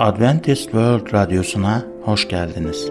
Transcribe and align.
Adventist 0.00 0.62
World 0.62 1.12
Radyosu'na 1.12 1.82
hoş 2.02 2.28
geldiniz. 2.28 2.90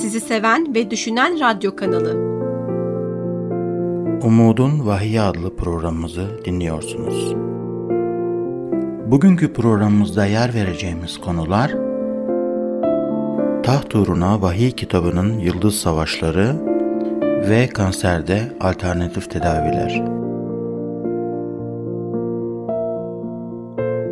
Sizi 0.00 0.20
seven 0.20 0.74
ve 0.74 0.90
düşünen 0.90 1.40
radyo 1.40 1.76
kanalı. 1.76 2.12
Umudun 4.22 4.86
Vahiy 4.86 5.20
adlı 5.20 5.56
programımızı 5.56 6.44
dinliyorsunuz. 6.44 7.34
Bugünkü 9.10 9.52
programımızda 9.52 10.26
yer 10.26 10.54
vereceğimiz 10.54 11.20
konular 11.20 11.74
Taht 13.62 13.94
uğruna 13.94 14.42
Vahiy 14.42 14.70
kitabının 14.70 15.38
Yıldız 15.38 15.74
Savaşları 15.74 16.56
ve 17.48 17.68
kanserde 17.68 18.40
alternatif 18.60 19.30
tedaviler. 19.30 20.21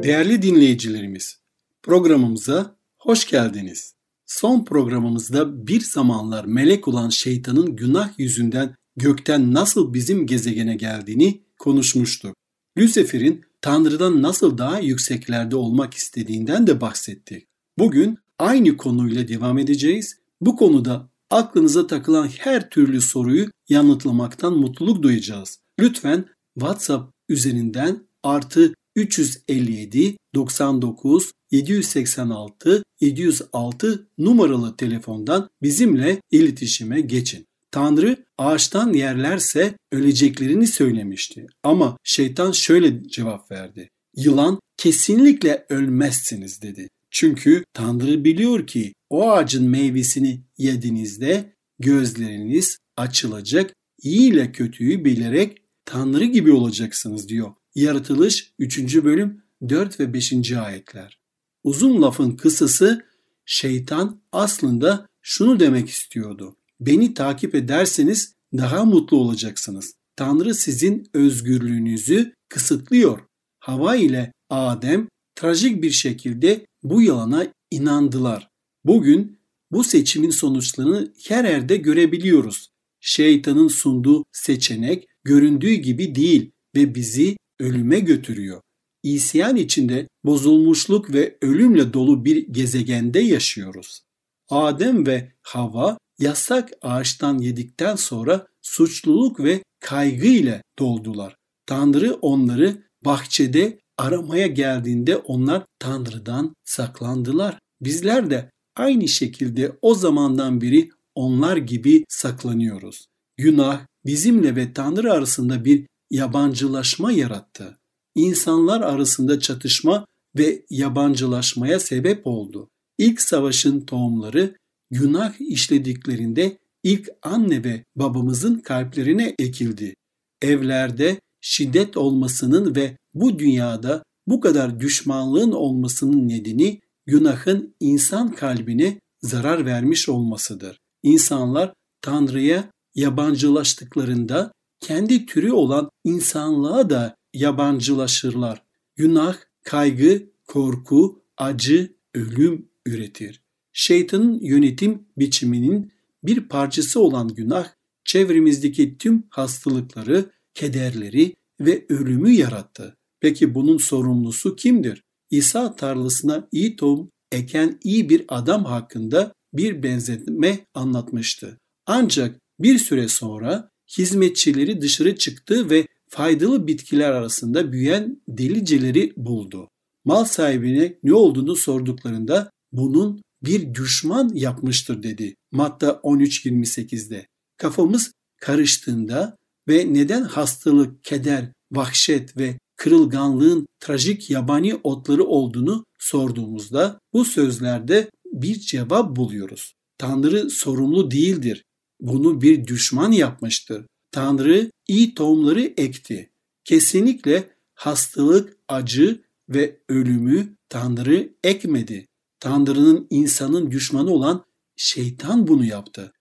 Değerli 0.03 0.43
dinleyicilerimiz, 0.43 1.39
programımıza 1.83 2.77
hoş 2.99 3.27
geldiniz. 3.27 3.95
Son 4.27 4.65
programımızda 4.65 5.67
bir 5.67 5.81
zamanlar 5.81 6.45
melek 6.45 6.89
olan 6.89 7.09
şeytanın 7.09 7.77
günah 7.77 8.19
yüzünden 8.19 8.75
gökten 8.97 9.55
nasıl 9.55 9.95
bizim 9.95 10.27
gezegene 10.27 10.75
geldiğini 10.75 11.41
konuşmuştuk. 11.59 12.37
Lucifer'in 12.79 13.45
Tanrı'dan 13.61 14.23
nasıl 14.23 14.59
daha 14.59 14.81
yükseklerde 14.81 15.57
olmak 15.57 15.95
istediğinden 15.95 16.67
de 16.67 16.81
bahsettik. 16.81 17.47
Bugün 17.79 18.19
aynı 18.39 18.77
konuyla 18.77 19.29
devam 19.29 19.59
edeceğiz. 19.59 20.17
Bu 20.41 20.57
konuda 20.57 21.11
aklınıza 21.31 21.87
takılan 21.87 22.29
her 22.39 22.71
türlü 22.71 23.01
soruyu 23.01 23.51
yanıtlamaktan 23.69 24.53
mutluluk 24.53 25.03
duyacağız. 25.03 25.59
Lütfen 25.81 26.25
WhatsApp 26.55 27.13
üzerinden 27.29 28.07
artı 28.23 28.75
357 28.97 30.17
99 30.35 31.33
786 31.51 32.83
706 33.01 34.09
numaralı 34.19 34.77
telefondan 34.77 35.51
bizimle 35.63 36.21
iletişime 36.31 37.01
geçin. 37.01 37.47
Tanrı 37.71 38.17
ağaçtan 38.39 38.93
yerlerse 38.93 39.75
öleceklerini 39.93 40.67
söylemişti. 40.67 41.47
Ama 41.63 41.97
şeytan 42.05 42.53
şöyle 42.53 43.09
cevap 43.09 43.51
verdi. 43.51 43.89
Yılan 44.17 44.61
kesinlikle 44.77 45.67
ölmezsiniz 45.69 46.63
dedi. 46.63 46.89
Çünkü 47.11 47.65
Tanrı 47.73 48.25
biliyor 48.25 48.67
ki 48.67 48.93
o 49.11 49.31
ağacın 49.31 49.69
meyvesini 49.69 50.41
yediğinizde 50.59 51.55
gözleriniz 51.79 52.79
açılacak, 52.97 53.75
iyi 54.03 54.31
ile 54.31 54.53
kötüyü 54.53 55.05
bilerek 55.05 55.59
Tanrı 55.85 56.25
gibi 56.25 56.53
olacaksınız 56.53 57.29
diyor. 57.29 57.53
Yaratılış 57.75 58.53
3. 58.59 59.05
bölüm 59.05 59.43
4 59.69 60.01
ve 60.01 60.13
5. 60.13 60.53
ayetler. 60.53 61.19
Uzun 61.65 62.03
lafın 62.03 62.31
kısası 62.31 63.05
şeytan 63.45 64.21
aslında 64.33 65.07
şunu 65.23 65.61
demek 65.61 65.89
istiyordu. 65.89 66.57
Beni 66.81 67.15
takip 67.15 67.55
ederseniz 67.55 68.35
daha 68.57 68.85
mutlu 68.85 69.17
olacaksınız. 69.17 69.95
Tanrı 70.17 70.55
sizin 70.55 71.09
özgürlüğünüzü 71.15 72.35
kısıtlıyor. 72.49 73.19
Hava 73.59 73.97
ile 73.97 74.33
Adem 74.51 75.09
trajik 75.35 75.83
bir 75.83 75.91
şekilde 75.91 76.67
bu 76.83 77.03
yalana 77.03 77.47
inandılar. 77.71 78.49
Bugün 78.85 79.39
bu 79.73 79.85
seçimin 79.85 80.31
sonuçlarını 80.31 81.13
her 81.29 81.45
yerde 81.45 81.77
görebiliyoruz. 81.77 82.71
Şeytanın 83.01 83.69
sunduğu 83.69 84.25
seçenek 84.33 85.09
göründüğü 85.25 85.75
gibi 85.75 86.15
değil 86.15 86.51
ve 86.77 86.95
bizi 86.95 87.37
ölüme 87.61 88.01
götürüyor. 88.01 88.61
İsyan 89.03 89.57
içinde 89.57 90.09
bozulmuşluk 90.25 91.13
ve 91.13 91.39
ölümle 91.43 91.93
dolu 91.93 92.25
bir 92.25 92.47
gezegende 92.49 93.21
yaşıyoruz. 93.21 94.03
Adem 94.49 95.07
ve 95.07 95.33
Hava 95.43 95.99
yasak 96.19 96.71
ağaçtan 96.83 97.39
yedikten 97.39 97.97
sonra 97.97 98.47
suçluluk 98.63 99.41
ve 99.41 99.63
kaygı 99.81 100.27
ile 100.27 100.63
doldular. 100.79 101.37
Tanrı 101.67 102.15
onları 102.15 102.83
bahçede 103.05 103.79
aramaya 103.99 104.47
geldiğinde 104.47 105.17
onlar 105.17 105.63
Tanrı'dan 105.79 106.55
saklandılar. 106.65 107.59
Bizler 107.81 108.31
de 108.31 108.51
aynı 108.77 109.09
şekilde 109.09 109.73
o 109.83 109.95
zamandan 109.95 110.61
beri 110.61 110.91
onlar 111.15 111.57
gibi 111.57 112.05
saklanıyoruz. 112.09 113.07
Günah 113.37 113.87
bizimle 114.07 114.57
ve 114.57 114.73
Tanrı 114.73 115.13
arasında 115.13 115.65
bir 115.65 115.87
yabancılaşma 116.11 117.13
yarattı. 117.13 117.79
İnsanlar 118.15 118.81
arasında 118.81 119.41
çatışma 119.41 120.07
ve 120.37 120.65
yabancılaşmaya 120.71 121.81
sebep 121.81 122.27
oldu. 122.27 122.69
İlk 122.99 123.21
savaşın 123.21 123.81
tohumları 123.81 124.57
günah 124.91 125.41
işlediklerinde 125.41 126.59
ilk 126.83 127.09
anne 127.23 127.65
ve 127.65 127.85
babamızın 127.97 128.59
kalplerine 128.59 129.35
ekildi. 129.39 129.95
Evlerde 130.43 131.21
şiddet 131.41 131.97
olmasının 131.97 132.75
ve 132.75 132.97
bu 133.15 133.39
dünyada 133.39 134.03
bu 134.27 134.41
kadar 134.41 134.81
düşmanlığın 134.81 135.53
olmasının 135.53 136.29
nedeni 136.29 136.81
günahın 137.07 137.75
insan 137.81 138.35
kalbine 138.35 139.01
zarar 139.23 139.67
vermiş 139.67 140.09
olmasıdır. 140.09 140.79
İnsanlar 141.03 141.73
Tanrı'ya 142.03 142.71
yabancılaştıklarında 142.95 144.53
kendi 144.81 145.27
türü 145.27 145.53
olan 145.53 145.91
insanlığa 146.05 146.91
da 146.91 147.17
yabancılaşırlar. 147.35 148.63
Günah, 148.97 149.37
kaygı, 149.63 150.23
korku, 150.47 151.23
acı, 151.37 151.95
ölüm 152.15 152.69
üretir. 152.87 153.43
Şeytanın 153.73 154.41
yönetim 154.41 155.07
biçiminin 155.17 155.93
bir 156.25 156.49
parçası 156.49 157.01
olan 157.01 157.29
günah, 157.29 157.69
çevremizdeki 158.05 158.99
tüm 158.99 159.23
hastalıkları, 159.31 160.31
kederleri 160.55 161.37
ve 161.61 161.87
ölümü 161.89 162.31
yarattı. 162.31 162.97
Peki 163.21 163.55
bunun 163.55 163.79
sorumlusu 163.79 164.57
kimdir? 164.57 165.03
İsa 165.31 165.77
tarlasına 165.77 166.49
iyi 166.53 166.77
tohum 166.77 167.11
eken 167.33 167.79
iyi 167.85 168.09
bir 168.09 168.25
adam 168.29 168.65
hakkında 168.65 169.33
bir 169.53 169.83
benzetme 169.83 170.67
anlatmıştı. 170.75 171.59
Ancak 171.87 172.41
bir 172.59 172.79
süre 172.79 173.09
sonra 173.09 173.71
hizmetçileri 173.99 174.81
dışarı 174.81 175.17
çıktı 175.17 175.71
ve 175.71 175.87
faydalı 176.09 176.67
bitkiler 176.67 177.11
arasında 177.11 177.73
büyüyen 177.73 178.23
deliceleri 178.29 179.13
buldu. 179.17 179.69
Mal 180.05 180.25
sahibine 180.25 180.99
ne 181.03 181.15
olduğunu 181.15 181.57
sorduklarında 181.57 182.51
bunun 182.73 183.23
bir 183.45 183.75
düşman 183.75 184.31
yapmıştır 184.35 185.03
dedi. 185.03 185.35
Matta 185.53 185.89
13.28'de. 185.91 187.27
Kafamız 187.57 188.13
karıştığında 188.41 189.37
ve 189.69 189.95
neden 189.95 190.23
hastalık, 190.23 191.05
keder, 191.05 191.53
vahşet 191.73 192.37
ve 192.37 192.59
kırılganlığın 192.77 193.67
trajik 193.81 194.31
yabani 194.31 194.75
otları 194.83 195.25
olduğunu 195.25 195.85
sorduğumuzda 195.99 196.99
bu 197.13 197.25
sözlerde 197.25 198.11
bir 198.33 198.61
cevap 198.61 199.17
buluyoruz. 199.17 199.75
Tanrı 199.99 200.51
sorumlu 200.51 201.11
değildir 201.11 201.65
bunu 202.01 202.41
bir 202.41 202.67
düşman 202.67 203.13
yapmıştır. 203.13 203.87
Tanrı 204.11 204.71
iyi 204.89 205.15
tohumları 205.15 205.63
ekti. 205.63 206.31
Kesinlikle 206.65 207.51
hastalık, 207.75 208.57
acı 208.69 209.23
ve 209.49 209.81
ölümü 209.89 210.57
Tanrı 210.69 211.35
ekmedi. 211.45 212.07
Tanrı'nın 212.41 213.07
insanın 213.11 213.71
düşmanı 213.71 214.11
olan 214.11 214.45
şeytan 214.77 215.47
bunu 215.47 215.65
yaptı. 215.65 216.13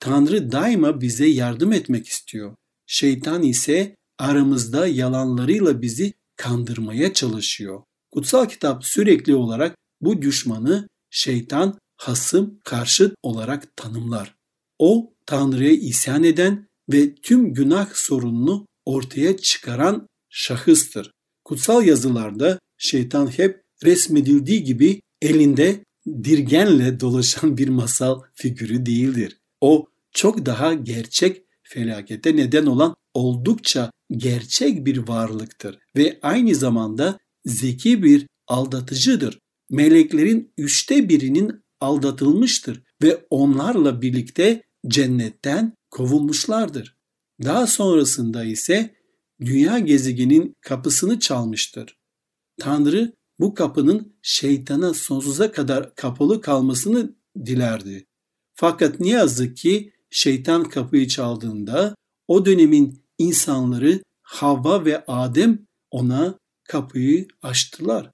Tanrı 0.00 0.52
daima 0.52 1.00
bize 1.00 1.26
yardım 1.26 1.72
etmek 1.72 2.06
istiyor. 2.08 2.56
Şeytan 2.86 3.42
ise 3.42 3.96
aramızda 4.18 4.86
yalanlarıyla 4.86 5.82
bizi 5.82 6.12
kandırmaya 6.36 7.12
çalışıyor. 7.12 7.82
Kutsal 8.10 8.46
kitap 8.48 8.84
sürekli 8.84 9.34
olarak 9.34 9.76
bu 10.00 10.22
düşmanı 10.22 10.88
şeytan, 11.10 11.78
hasım, 11.96 12.60
karşıt 12.64 13.14
olarak 13.22 13.76
tanımlar. 13.76 14.34
O 14.78 15.11
Tanrı'ya 15.26 15.72
isyan 15.72 16.24
eden 16.24 16.68
ve 16.92 17.14
tüm 17.14 17.54
günah 17.54 17.94
sorununu 17.94 18.66
ortaya 18.84 19.36
çıkaran 19.36 20.06
şahıstır. 20.30 21.10
Kutsal 21.44 21.86
yazılarda 21.86 22.58
şeytan 22.78 23.26
hep 23.26 23.62
resmedildiği 23.84 24.64
gibi 24.64 25.00
elinde 25.22 25.84
dirgenle 26.24 27.00
dolaşan 27.00 27.56
bir 27.56 27.68
masal 27.68 28.20
figürü 28.34 28.86
değildir. 28.86 29.38
O 29.60 29.86
çok 30.12 30.46
daha 30.46 30.74
gerçek 30.74 31.42
felakete 31.62 32.36
neden 32.36 32.66
olan 32.66 32.94
oldukça 33.14 33.90
gerçek 34.10 34.86
bir 34.86 34.98
varlıktır 34.98 35.78
ve 35.96 36.18
aynı 36.22 36.54
zamanda 36.54 37.18
zeki 37.44 38.02
bir 38.02 38.26
aldatıcıdır. 38.48 39.38
Meleklerin 39.70 40.52
üçte 40.58 41.08
birinin 41.08 41.62
aldatılmıştır 41.80 42.82
ve 43.02 43.26
onlarla 43.30 44.02
birlikte 44.02 44.62
cennetten 44.86 45.76
kovulmuşlardır. 45.90 46.96
Daha 47.44 47.66
sonrasında 47.66 48.44
ise 48.44 48.94
dünya 49.40 49.78
gezegenin 49.78 50.56
kapısını 50.60 51.20
çalmıştır. 51.20 51.98
Tanrı 52.60 53.12
bu 53.40 53.54
kapının 53.54 54.16
şeytana 54.22 54.94
sonsuza 54.94 55.52
kadar 55.52 55.94
kapalı 55.94 56.40
kalmasını 56.40 57.14
dilerdi. 57.46 58.06
Fakat 58.54 59.00
ne 59.00 59.08
yazık 59.08 59.56
ki 59.56 59.92
şeytan 60.10 60.64
kapıyı 60.64 61.08
çaldığında 61.08 61.94
o 62.28 62.46
dönemin 62.46 63.02
insanları 63.18 64.02
Havva 64.22 64.84
ve 64.84 65.04
Adem 65.06 65.66
ona 65.90 66.38
kapıyı 66.64 67.28
açtılar 67.42 68.10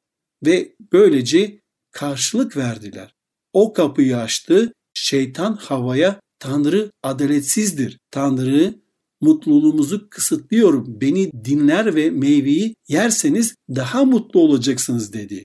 ve 0.47 0.77
böylece 0.93 1.61
karşılık 1.91 2.57
verdiler. 2.57 3.15
O 3.53 3.73
kapıyı 3.73 4.19
açtı, 4.19 4.73
şeytan 4.95 5.57
Havva'ya 5.57 6.21
Tanrı 6.39 6.91
adaletsizdir. 7.03 7.99
Tanrı 8.11 8.75
mutluluğumuzu 9.21 10.11
kısıtlıyorum. 10.11 11.01
Beni 11.01 11.33
dinler 11.45 11.95
ve 11.95 12.11
meyveyi 12.11 12.75
yerseniz 12.89 13.55
daha 13.69 14.05
mutlu 14.05 14.41
olacaksınız 14.41 15.13
dedi. 15.13 15.45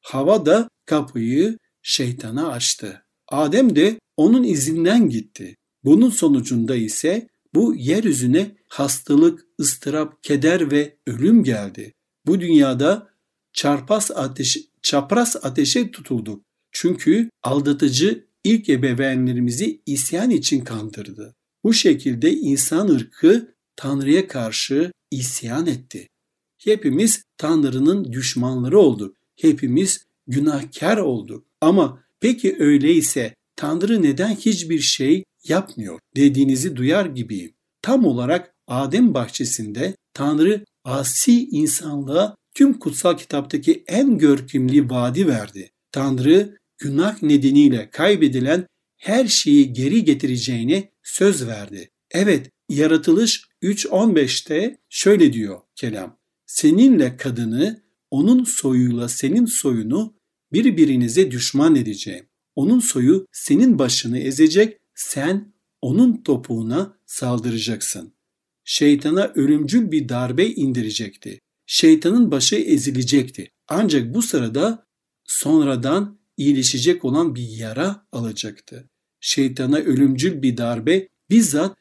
Hava 0.00 0.46
da 0.46 0.68
kapıyı 0.86 1.58
şeytana 1.82 2.48
açtı. 2.48 3.02
Adem 3.28 3.76
de 3.76 4.00
onun 4.16 4.42
izinden 4.42 5.08
gitti. 5.08 5.56
Bunun 5.84 6.10
sonucunda 6.10 6.76
ise 6.76 7.28
bu 7.54 7.74
yeryüzüne 7.74 8.56
hastalık, 8.68 9.44
ıstırap, 9.60 10.22
keder 10.22 10.70
ve 10.70 10.96
ölüm 11.06 11.44
geldi. 11.44 11.92
Bu 12.26 12.40
dünyada 12.40 13.10
çarpas 13.52 14.10
ateş, 14.10 14.58
çapraz 14.82 15.36
ateşe 15.42 15.90
tutulduk. 15.90 16.44
Çünkü 16.72 17.30
aldatıcı 17.42 18.29
ilk 18.44 18.68
ebeveynlerimizi 18.68 19.80
isyan 19.86 20.30
için 20.30 20.60
kandırdı. 20.60 21.34
Bu 21.64 21.72
şekilde 21.72 22.32
insan 22.32 22.88
ırkı 22.88 23.54
Tanrı'ya 23.76 24.28
karşı 24.28 24.92
isyan 25.10 25.66
etti. 25.66 26.08
Hepimiz 26.58 27.22
Tanrı'nın 27.38 28.12
düşmanları 28.12 28.78
olduk. 28.78 29.16
Hepimiz 29.36 30.06
günahkar 30.26 30.96
olduk. 30.96 31.46
Ama 31.60 32.02
peki 32.20 32.56
öyleyse 32.58 33.34
Tanrı 33.56 34.02
neden 34.02 34.34
hiçbir 34.34 34.80
şey 34.80 35.24
yapmıyor 35.44 35.98
dediğinizi 36.16 36.76
duyar 36.76 37.06
gibiyim. 37.06 37.52
Tam 37.82 38.04
olarak 38.04 38.54
Adem 38.66 39.14
bahçesinde 39.14 39.94
Tanrı 40.14 40.64
asi 40.84 41.48
insanlığa 41.48 42.36
tüm 42.54 42.78
kutsal 42.78 43.16
kitaptaki 43.16 43.84
en 43.86 44.18
görkemli 44.18 44.90
vaadi 44.90 45.26
verdi. 45.26 45.70
Tanrı 45.92 46.58
günah 46.80 47.22
nedeniyle 47.22 47.90
kaybedilen 47.90 48.66
her 48.96 49.26
şeyi 49.26 49.72
geri 49.72 50.04
getireceğine 50.04 50.92
söz 51.02 51.46
verdi. 51.46 51.90
Evet, 52.10 52.50
Yaratılış 52.68 53.44
3.15'te 53.62 54.78
şöyle 54.88 55.32
diyor 55.32 55.60
kelam. 55.76 56.18
Seninle 56.46 57.16
kadını, 57.16 57.82
onun 58.10 58.44
soyuyla 58.44 59.08
senin 59.08 59.46
soyunu 59.46 60.14
birbirinize 60.52 61.30
düşman 61.30 61.76
edeceğim. 61.76 62.26
Onun 62.54 62.80
soyu 62.80 63.26
senin 63.32 63.78
başını 63.78 64.18
ezecek, 64.18 64.78
sen 64.94 65.54
onun 65.80 66.22
topuğuna 66.22 66.98
saldıracaksın. 67.06 68.14
Şeytana 68.64 69.32
ölümcül 69.34 69.90
bir 69.90 70.08
darbe 70.08 70.46
indirecekti. 70.46 71.40
Şeytanın 71.66 72.30
başı 72.30 72.56
ezilecekti. 72.56 73.50
Ancak 73.68 74.14
bu 74.14 74.22
sırada 74.22 74.86
sonradan 75.24 76.19
iyileşecek 76.40 77.04
olan 77.04 77.34
bir 77.34 77.48
yara 77.48 78.06
alacaktı. 78.12 78.88
Şeytana 79.20 79.76
ölümcül 79.76 80.42
bir 80.42 80.56
darbe 80.56 81.08
bizzat 81.30 81.76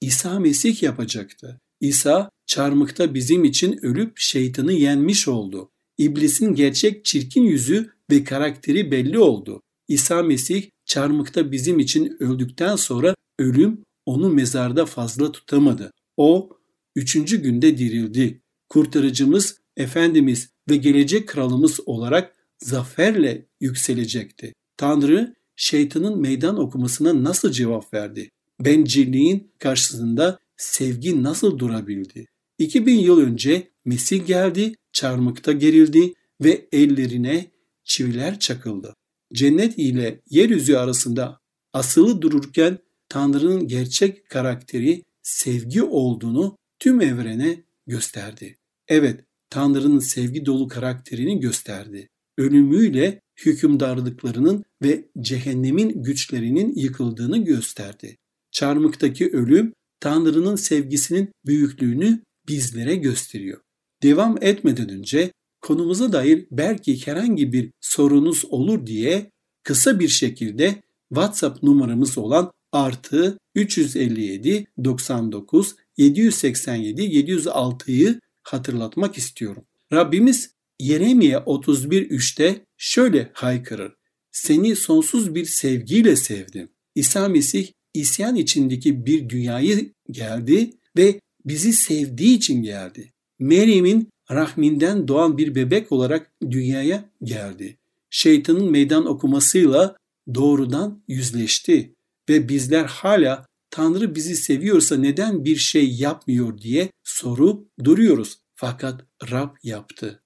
İsa 0.00 0.40
Mesih 0.40 0.82
yapacaktı. 0.82 1.60
İsa 1.80 2.30
çarmıkta 2.46 3.14
bizim 3.14 3.44
için 3.44 3.78
ölüp 3.82 4.18
şeytanı 4.18 4.72
yenmiş 4.72 5.28
oldu. 5.28 5.70
İblisin 5.98 6.54
gerçek 6.54 7.04
çirkin 7.04 7.42
yüzü 7.42 7.90
ve 8.10 8.24
karakteri 8.24 8.90
belli 8.90 9.18
oldu. 9.18 9.62
İsa 9.88 10.22
Mesih 10.22 10.70
çarmıkta 10.84 11.52
bizim 11.52 11.78
için 11.78 12.16
öldükten 12.20 12.76
sonra 12.76 13.14
ölüm 13.38 13.84
onu 14.06 14.28
mezarda 14.28 14.86
fazla 14.86 15.32
tutamadı. 15.32 15.92
O 16.16 16.50
üçüncü 16.96 17.42
günde 17.42 17.78
dirildi. 17.78 18.42
Kurtarıcımız, 18.68 19.60
Efendimiz 19.76 20.50
ve 20.70 20.76
gelecek 20.76 21.28
kralımız 21.28 21.80
olarak 21.86 22.39
zaferle 22.62 23.46
yükselecekti. 23.60 24.52
Tanrı 24.76 25.34
şeytanın 25.56 26.20
meydan 26.20 26.58
okumasına 26.58 27.24
nasıl 27.24 27.52
cevap 27.52 27.94
verdi? 27.94 28.30
Bencilliğin 28.60 29.52
karşısında 29.58 30.38
sevgi 30.56 31.22
nasıl 31.22 31.58
durabildi? 31.58 32.26
2000 32.58 32.98
yıl 32.98 33.18
önce 33.18 33.70
Mesih 33.84 34.26
geldi, 34.26 34.74
çarmıkta 34.92 35.52
gerildi 35.52 36.14
ve 36.40 36.68
ellerine 36.72 37.50
çiviler 37.84 38.38
çakıldı. 38.38 38.94
Cennet 39.32 39.78
ile 39.78 40.20
yeryüzü 40.30 40.76
arasında 40.76 41.40
asılı 41.72 42.22
dururken 42.22 42.78
Tanrı'nın 43.08 43.68
gerçek 43.68 44.28
karakteri 44.28 45.04
sevgi 45.22 45.82
olduğunu 45.82 46.56
tüm 46.78 47.00
evrene 47.00 47.64
gösterdi. 47.86 48.56
Evet, 48.88 49.24
Tanrı'nın 49.50 49.98
sevgi 49.98 50.46
dolu 50.46 50.68
karakterini 50.68 51.40
gösterdi. 51.40 52.08
Ölümüyle 52.40 53.20
hükümdarlıklarının 53.46 54.64
ve 54.82 55.04
cehennemin 55.20 56.02
güçlerinin 56.02 56.74
yıkıldığını 56.76 57.44
gösterdi. 57.44 58.16
Çarmıktaki 58.50 59.30
ölüm 59.30 59.72
Tanrı'nın 60.00 60.56
sevgisinin 60.56 61.28
büyüklüğünü 61.46 62.20
bizlere 62.48 62.96
gösteriyor. 62.96 63.60
Devam 64.02 64.38
etmeden 64.40 64.88
önce 64.88 65.32
konumuza 65.60 66.12
dair 66.12 66.46
belki 66.50 67.06
herhangi 67.06 67.52
bir 67.52 67.70
sorunuz 67.80 68.44
olur 68.44 68.86
diye 68.86 69.30
kısa 69.62 70.00
bir 70.00 70.08
şekilde 70.08 70.82
WhatsApp 71.08 71.62
numaramız 71.62 72.18
olan 72.18 72.52
artı 72.72 73.38
357 73.54 74.66
99 74.84 75.76
787 75.96 77.02
706'yı 77.02 78.20
hatırlatmak 78.42 79.18
istiyorum. 79.18 79.64
Rabbimiz 79.92 80.50
Yeremye 80.80 81.34
31.3'te 81.34 82.64
şöyle 82.76 83.30
haykırır. 83.32 83.92
Seni 84.32 84.76
sonsuz 84.76 85.34
bir 85.34 85.44
sevgiyle 85.44 86.16
sevdim. 86.16 86.68
İsa 86.94 87.28
Mesih 87.28 87.68
isyan 87.94 88.36
içindeki 88.36 89.06
bir 89.06 89.28
dünyayı 89.28 89.92
geldi 90.10 90.70
ve 90.96 91.20
bizi 91.44 91.72
sevdiği 91.72 92.36
için 92.36 92.62
geldi. 92.62 93.12
Meryem'in 93.38 94.08
rahminden 94.30 95.08
doğan 95.08 95.38
bir 95.38 95.54
bebek 95.54 95.92
olarak 95.92 96.32
dünyaya 96.50 97.10
geldi. 97.22 97.76
Şeytanın 98.10 98.70
meydan 98.70 99.06
okumasıyla 99.06 99.96
doğrudan 100.34 101.02
yüzleşti 101.08 101.94
ve 102.28 102.48
bizler 102.48 102.84
hala 102.84 103.46
Tanrı 103.70 104.14
bizi 104.14 104.36
seviyorsa 104.36 104.96
neden 104.96 105.44
bir 105.44 105.56
şey 105.56 105.92
yapmıyor 105.92 106.58
diye 106.58 106.88
sorup 107.04 107.68
duruyoruz. 107.84 108.38
Fakat 108.54 109.04
Rab 109.30 109.56
yaptı. 109.62 110.22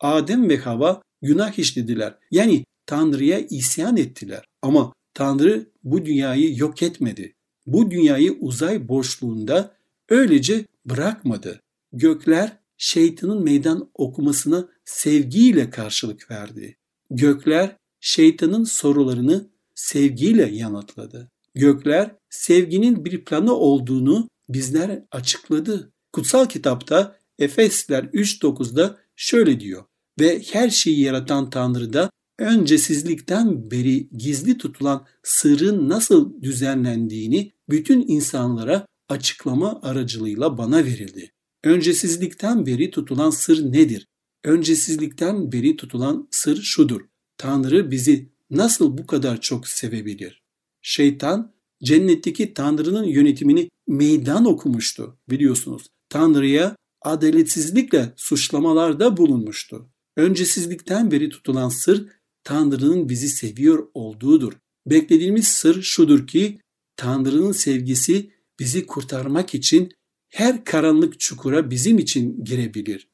Adem 0.00 0.48
ve 0.48 0.56
Hava 0.56 1.02
günah 1.22 1.58
işlediler. 1.58 2.14
Yani 2.30 2.64
Tanrı'ya 2.86 3.38
isyan 3.38 3.96
ettiler. 3.96 4.44
Ama 4.62 4.92
Tanrı 5.14 5.66
bu 5.84 6.04
dünyayı 6.04 6.58
yok 6.58 6.82
etmedi. 6.82 7.34
Bu 7.66 7.90
dünyayı 7.90 8.32
uzay 8.40 8.88
boşluğunda 8.88 9.74
öylece 10.08 10.64
bırakmadı. 10.86 11.60
Gökler 11.92 12.58
şeytanın 12.76 13.44
meydan 13.44 13.90
okumasına 13.94 14.68
sevgiyle 14.84 15.70
karşılık 15.70 16.30
verdi. 16.30 16.76
Gökler 17.10 17.76
şeytanın 18.00 18.64
sorularını 18.64 19.48
sevgiyle 19.74 20.46
yanıtladı. 20.46 21.30
Gökler 21.54 22.16
sevginin 22.30 23.04
bir 23.04 23.24
planı 23.24 23.54
olduğunu 23.54 24.28
bizler 24.48 25.02
açıkladı. 25.10 25.92
Kutsal 26.12 26.46
kitapta 26.46 27.18
Efesler 27.38 28.04
3.9'da 28.04 28.98
şöyle 29.16 29.60
diyor. 29.60 29.84
Ve 30.20 30.42
her 30.52 30.70
şeyi 30.70 31.00
yaratan 31.00 31.50
Tanrı 31.50 31.92
da 31.92 32.10
öncesizlikten 32.38 33.70
beri 33.70 34.08
gizli 34.08 34.58
tutulan 34.58 35.06
sırrın 35.22 35.88
nasıl 35.88 36.42
düzenlendiğini 36.42 37.52
bütün 37.70 38.08
insanlara 38.08 38.86
açıklama 39.08 39.80
aracılığıyla 39.82 40.58
bana 40.58 40.84
verildi. 40.84 41.32
Öncesizlikten 41.64 42.66
beri 42.66 42.90
tutulan 42.90 43.30
sır 43.30 43.72
nedir? 43.72 44.06
Öncesizlikten 44.44 45.52
beri 45.52 45.76
tutulan 45.76 46.28
sır 46.30 46.62
şudur. 46.62 47.00
Tanrı 47.38 47.90
bizi 47.90 48.28
nasıl 48.50 48.98
bu 48.98 49.06
kadar 49.06 49.40
çok 49.40 49.68
sevebilir? 49.68 50.42
Şeytan 50.82 51.52
cennetteki 51.82 52.54
Tanrı'nın 52.54 53.04
yönetimini 53.04 53.68
meydan 53.86 54.44
okumuştu 54.44 55.18
biliyorsunuz. 55.30 55.86
Tanrı'ya 56.08 56.76
adaletsizlikle 57.02 58.12
suçlamalarda 58.16 59.16
bulunmuştu. 59.16 59.90
Öncesizlikten 60.18 61.10
beri 61.10 61.28
tutulan 61.28 61.68
sır 61.68 62.06
Tanrı'nın 62.44 63.08
bizi 63.08 63.28
seviyor 63.28 63.88
olduğudur. 63.94 64.52
Beklediğimiz 64.86 65.48
sır 65.48 65.82
şudur 65.82 66.26
ki 66.26 66.58
Tanrı'nın 66.96 67.52
sevgisi 67.52 68.30
bizi 68.58 68.86
kurtarmak 68.86 69.54
için 69.54 69.92
her 70.28 70.64
karanlık 70.64 71.20
çukura 71.20 71.70
bizim 71.70 71.98
için 71.98 72.44
girebilir. 72.44 73.08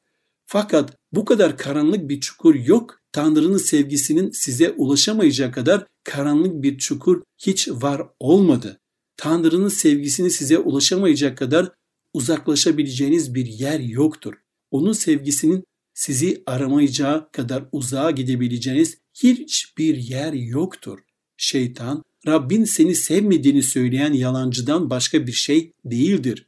Fakat 0.45 0.97
bu 1.11 1.25
kadar 1.25 1.57
karanlık 1.57 2.09
bir 2.09 2.19
çukur 2.19 2.55
yok. 2.55 3.01
Tanrı'nın 3.11 3.57
sevgisinin 3.57 4.31
size 4.31 4.71
ulaşamayacağı 4.71 5.51
kadar 5.51 5.87
karanlık 6.03 6.63
bir 6.63 6.77
çukur 6.77 7.21
hiç 7.37 7.69
var 7.69 8.01
olmadı. 8.19 8.79
Tanrı'nın 9.17 9.69
sevgisini 9.69 10.31
size 10.31 10.57
ulaşamayacak 10.57 11.37
kadar 11.37 11.71
uzaklaşabileceğiniz 12.13 13.35
bir 13.35 13.45
yer 13.45 13.79
yoktur. 13.79 14.33
Onun 14.71 14.93
sevgisinin 14.93 15.63
sizi 15.95 16.43
aramayacağı 16.45 17.31
kadar 17.31 17.65
uzağa 17.71 18.11
gidebileceğiniz 18.11 18.97
hiçbir 19.13 19.95
yer 19.97 20.33
yoktur. 20.33 20.99
Şeytan, 21.37 22.03
Rabbin 22.27 22.63
seni 22.63 22.95
sevmediğini 22.95 23.63
söyleyen 23.63 24.13
yalancıdan 24.13 24.89
başka 24.89 25.27
bir 25.27 25.31
şey 25.31 25.71
değildir. 25.85 26.47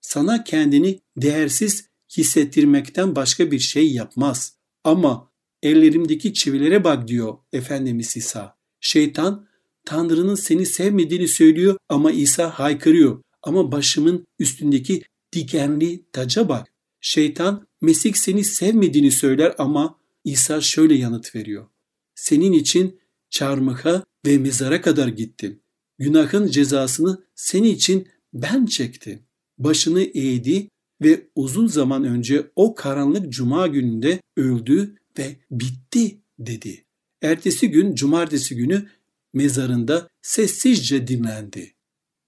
Sana 0.00 0.44
kendini 0.44 1.00
değersiz 1.16 1.88
hissettirmekten 2.16 3.16
başka 3.16 3.50
bir 3.50 3.58
şey 3.58 3.92
yapmaz. 3.92 4.56
Ama 4.84 5.30
ellerimdeki 5.62 6.34
çivilere 6.34 6.84
bak 6.84 7.08
diyor 7.08 7.38
Efendimiz 7.52 8.16
İsa. 8.16 8.56
Şeytan 8.80 9.46
Tanrı'nın 9.84 10.34
seni 10.34 10.66
sevmediğini 10.66 11.28
söylüyor 11.28 11.76
ama 11.88 12.12
İsa 12.12 12.50
haykırıyor. 12.50 13.22
Ama 13.42 13.72
başımın 13.72 14.26
üstündeki 14.38 15.02
dikenli 15.32 16.10
taca 16.12 16.48
bak. 16.48 16.75
Şeytan 17.08 17.66
Mesih 17.80 18.14
seni 18.14 18.44
sevmediğini 18.44 19.10
söyler 19.10 19.54
ama 19.58 19.98
İsa 20.24 20.60
şöyle 20.60 20.94
yanıt 20.94 21.34
veriyor. 21.34 21.66
Senin 22.14 22.52
için 22.52 23.00
çarmıha 23.30 24.04
ve 24.26 24.38
mezara 24.38 24.80
kadar 24.80 25.08
gittim. 25.08 25.60
Günahın 25.98 26.46
cezasını 26.46 27.24
senin 27.34 27.68
için 27.68 28.08
ben 28.34 28.66
çektim. 28.66 29.22
Başını 29.58 30.02
eğdi 30.02 30.68
ve 31.02 31.26
uzun 31.34 31.66
zaman 31.66 32.04
önce 32.04 32.50
o 32.56 32.74
karanlık 32.74 33.32
cuma 33.32 33.66
gününde 33.66 34.20
öldü 34.36 34.94
ve 35.18 35.36
bitti 35.50 36.20
dedi. 36.38 36.84
Ertesi 37.22 37.70
gün 37.70 37.94
cumartesi 37.94 38.56
günü 38.56 38.88
mezarında 39.32 40.08
sessizce 40.22 41.06
dinlendi. 41.06 41.74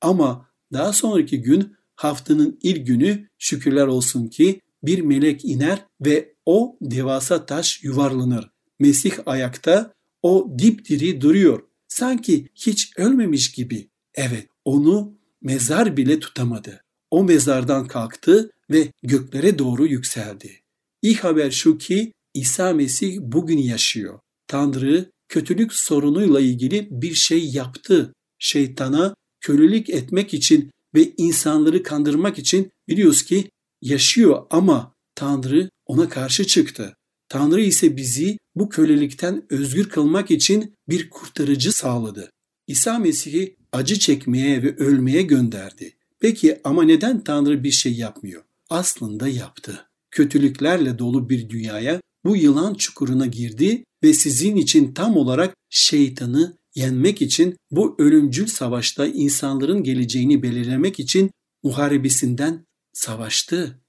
Ama 0.01 0.49
daha 0.73 0.93
sonraki 0.93 1.43
gün 1.43 1.77
haftanın 1.97 2.59
ilk 2.63 2.87
günü 2.87 3.29
şükürler 3.39 3.87
olsun 3.87 4.29
ki 4.29 4.61
bir 4.89 5.01
melek 5.01 5.45
iner 5.45 5.85
ve 6.01 6.35
o 6.47 6.77
devasa 6.81 7.47
taş 7.47 7.85
yuvarlanır. 7.85 8.51
Mesih 8.79 9.13
ayakta, 9.27 9.95
o 10.23 10.53
dipdiri 10.59 11.21
duruyor. 11.21 11.63
Sanki 11.89 12.49
hiç 12.55 12.93
ölmemiş 12.97 13.53
gibi. 13.53 13.89
Evet, 14.15 14.49
onu 14.65 15.19
mezar 15.43 15.97
bile 15.97 16.21
tutamadı. 16.21 16.85
O 17.11 17.25
mezardan 17.25 17.87
kalktı 17.87 18.51
ve 18.71 18.93
göklere 19.03 19.59
doğru 19.59 19.87
yükseldi. 19.87 20.61
İyi 21.03 21.17
haber 21.17 21.51
şu 21.51 21.79
ki 21.79 22.13
İsa 22.35 22.73
Mesih 22.73 23.19
bugün 23.21 23.59
yaşıyor. 23.59 24.19
Tanrı 24.47 25.11
kötülük 25.29 25.73
sorunuyla 25.73 26.41
ilgili 26.41 26.89
bir 26.91 27.15
şey 27.15 27.51
yaptı. 27.51 28.15
Şeytana 28.39 29.15
kölelik 29.41 29.91
etmek 29.91 30.35
için 30.35 30.71
ve 30.95 31.13
insanları 31.17 31.83
kandırmak 31.83 32.39
için 32.39 32.71
biliyoruz 32.89 33.23
ki 33.23 33.51
yaşıyor 33.83 34.47
ama 34.51 34.95
Tanrı 35.15 35.71
ona 35.87 36.09
karşı 36.09 36.47
çıktı. 36.47 36.97
Tanrı 37.29 37.61
ise 37.61 37.97
bizi 37.97 38.39
bu 38.55 38.69
kölelikten 38.69 39.43
özgür 39.51 39.89
kılmak 39.89 40.31
için 40.31 40.75
bir 40.89 41.11
kurtarıcı 41.11 41.73
sağladı. 41.73 42.31
İsa 42.67 42.99
Mesih'i 42.99 43.57
acı 43.73 43.99
çekmeye 43.99 44.63
ve 44.63 44.77
ölmeye 44.77 45.23
gönderdi. 45.23 45.97
Peki 46.21 46.61
ama 46.65 46.83
neden 46.83 47.25
Tanrı 47.25 47.65
bir 47.65 47.71
şey 47.71 47.93
yapmıyor? 47.93 48.43
Aslında 48.71 49.29
yaptı. 49.29 49.87
Kötülüklerle 50.11 50.99
dolu 50.99 51.29
bir 51.29 51.49
dünyaya 51.49 52.01
bu 52.25 52.37
yılan 52.37 52.75
çukuruna 52.75 53.27
girdi 53.27 53.85
ve 54.05 54.15
sizin 54.15 54.57
için 54.57 54.95
tam 54.95 55.17
olarak 55.17 55.55
şeytanı 55.71 56.57
yenmek 56.75 57.23
için 57.23 57.57
bu 57.71 57.97
ölümcül 57.99 58.47
savaşta 58.47 59.07
insanların 59.07 59.83
geleceğini 59.83 60.43
belirlemek 60.43 61.01
için 61.01 61.31
muharebesinden 61.63 62.67
savaştı. 62.99 63.81